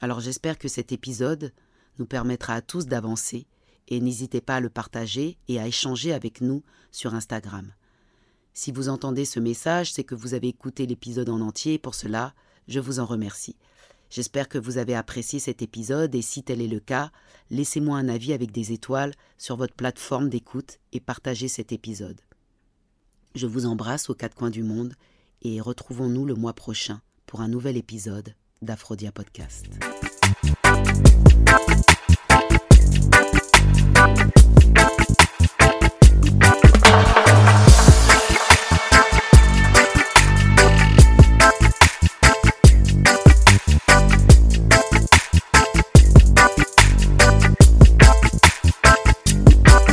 Alors 0.00 0.20
j'espère 0.20 0.58
que 0.58 0.68
cet 0.68 0.92
épisode 0.92 1.52
nous 1.98 2.06
permettra 2.06 2.54
à 2.54 2.62
tous 2.62 2.86
d'avancer 2.86 3.46
et 3.88 4.00
n'hésitez 4.00 4.40
pas 4.40 4.56
à 4.56 4.60
le 4.60 4.70
partager 4.70 5.38
et 5.48 5.60
à 5.60 5.66
échanger 5.66 6.12
avec 6.12 6.40
nous 6.40 6.62
sur 6.90 7.14
Instagram. 7.14 7.72
Si 8.52 8.70
vous 8.70 8.88
entendez 8.88 9.24
ce 9.24 9.40
message, 9.40 9.92
c'est 9.92 10.04
que 10.04 10.14
vous 10.14 10.34
avez 10.34 10.48
écouté 10.48 10.86
l'épisode 10.86 11.28
en 11.28 11.40
entier 11.40 11.78
pour 11.78 11.94
cela, 11.94 12.34
je 12.68 12.80
vous 12.80 13.00
en 13.00 13.04
remercie. 13.04 13.56
J'espère 14.10 14.48
que 14.48 14.58
vous 14.58 14.78
avez 14.78 14.94
apprécié 14.94 15.40
cet 15.40 15.60
épisode 15.60 16.14
et 16.14 16.22
si 16.22 16.44
tel 16.44 16.62
est 16.62 16.68
le 16.68 16.78
cas, 16.78 17.10
laissez-moi 17.50 17.98
un 17.98 18.08
avis 18.08 18.32
avec 18.32 18.52
des 18.52 18.72
étoiles 18.72 19.12
sur 19.38 19.56
votre 19.56 19.74
plateforme 19.74 20.28
d'écoute 20.28 20.78
et 20.92 21.00
partagez 21.00 21.48
cet 21.48 21.72
épisode. 21.72 22.20
Je 23.34 23.48
vous 23.48 23.66
embrasse 23.66 24.08
aux 24.08 24.14
quatre 24.14 24.36
coins 24.36 24.50
du 24.50 24.62
monde 24.62 24.94
et 25.42 25.60
retrouvons-nous 25.60 26.24
le 26.24 26.34
mois 26.34 26.52
prochain 26.52 27.00
pour 27.26 27.40
un 27.40 27.48
nouvel 27.48 27.76
épisode 27.76 28.34
d'Aphrodia 28.62 29.10
Podcast. 29.10 29.66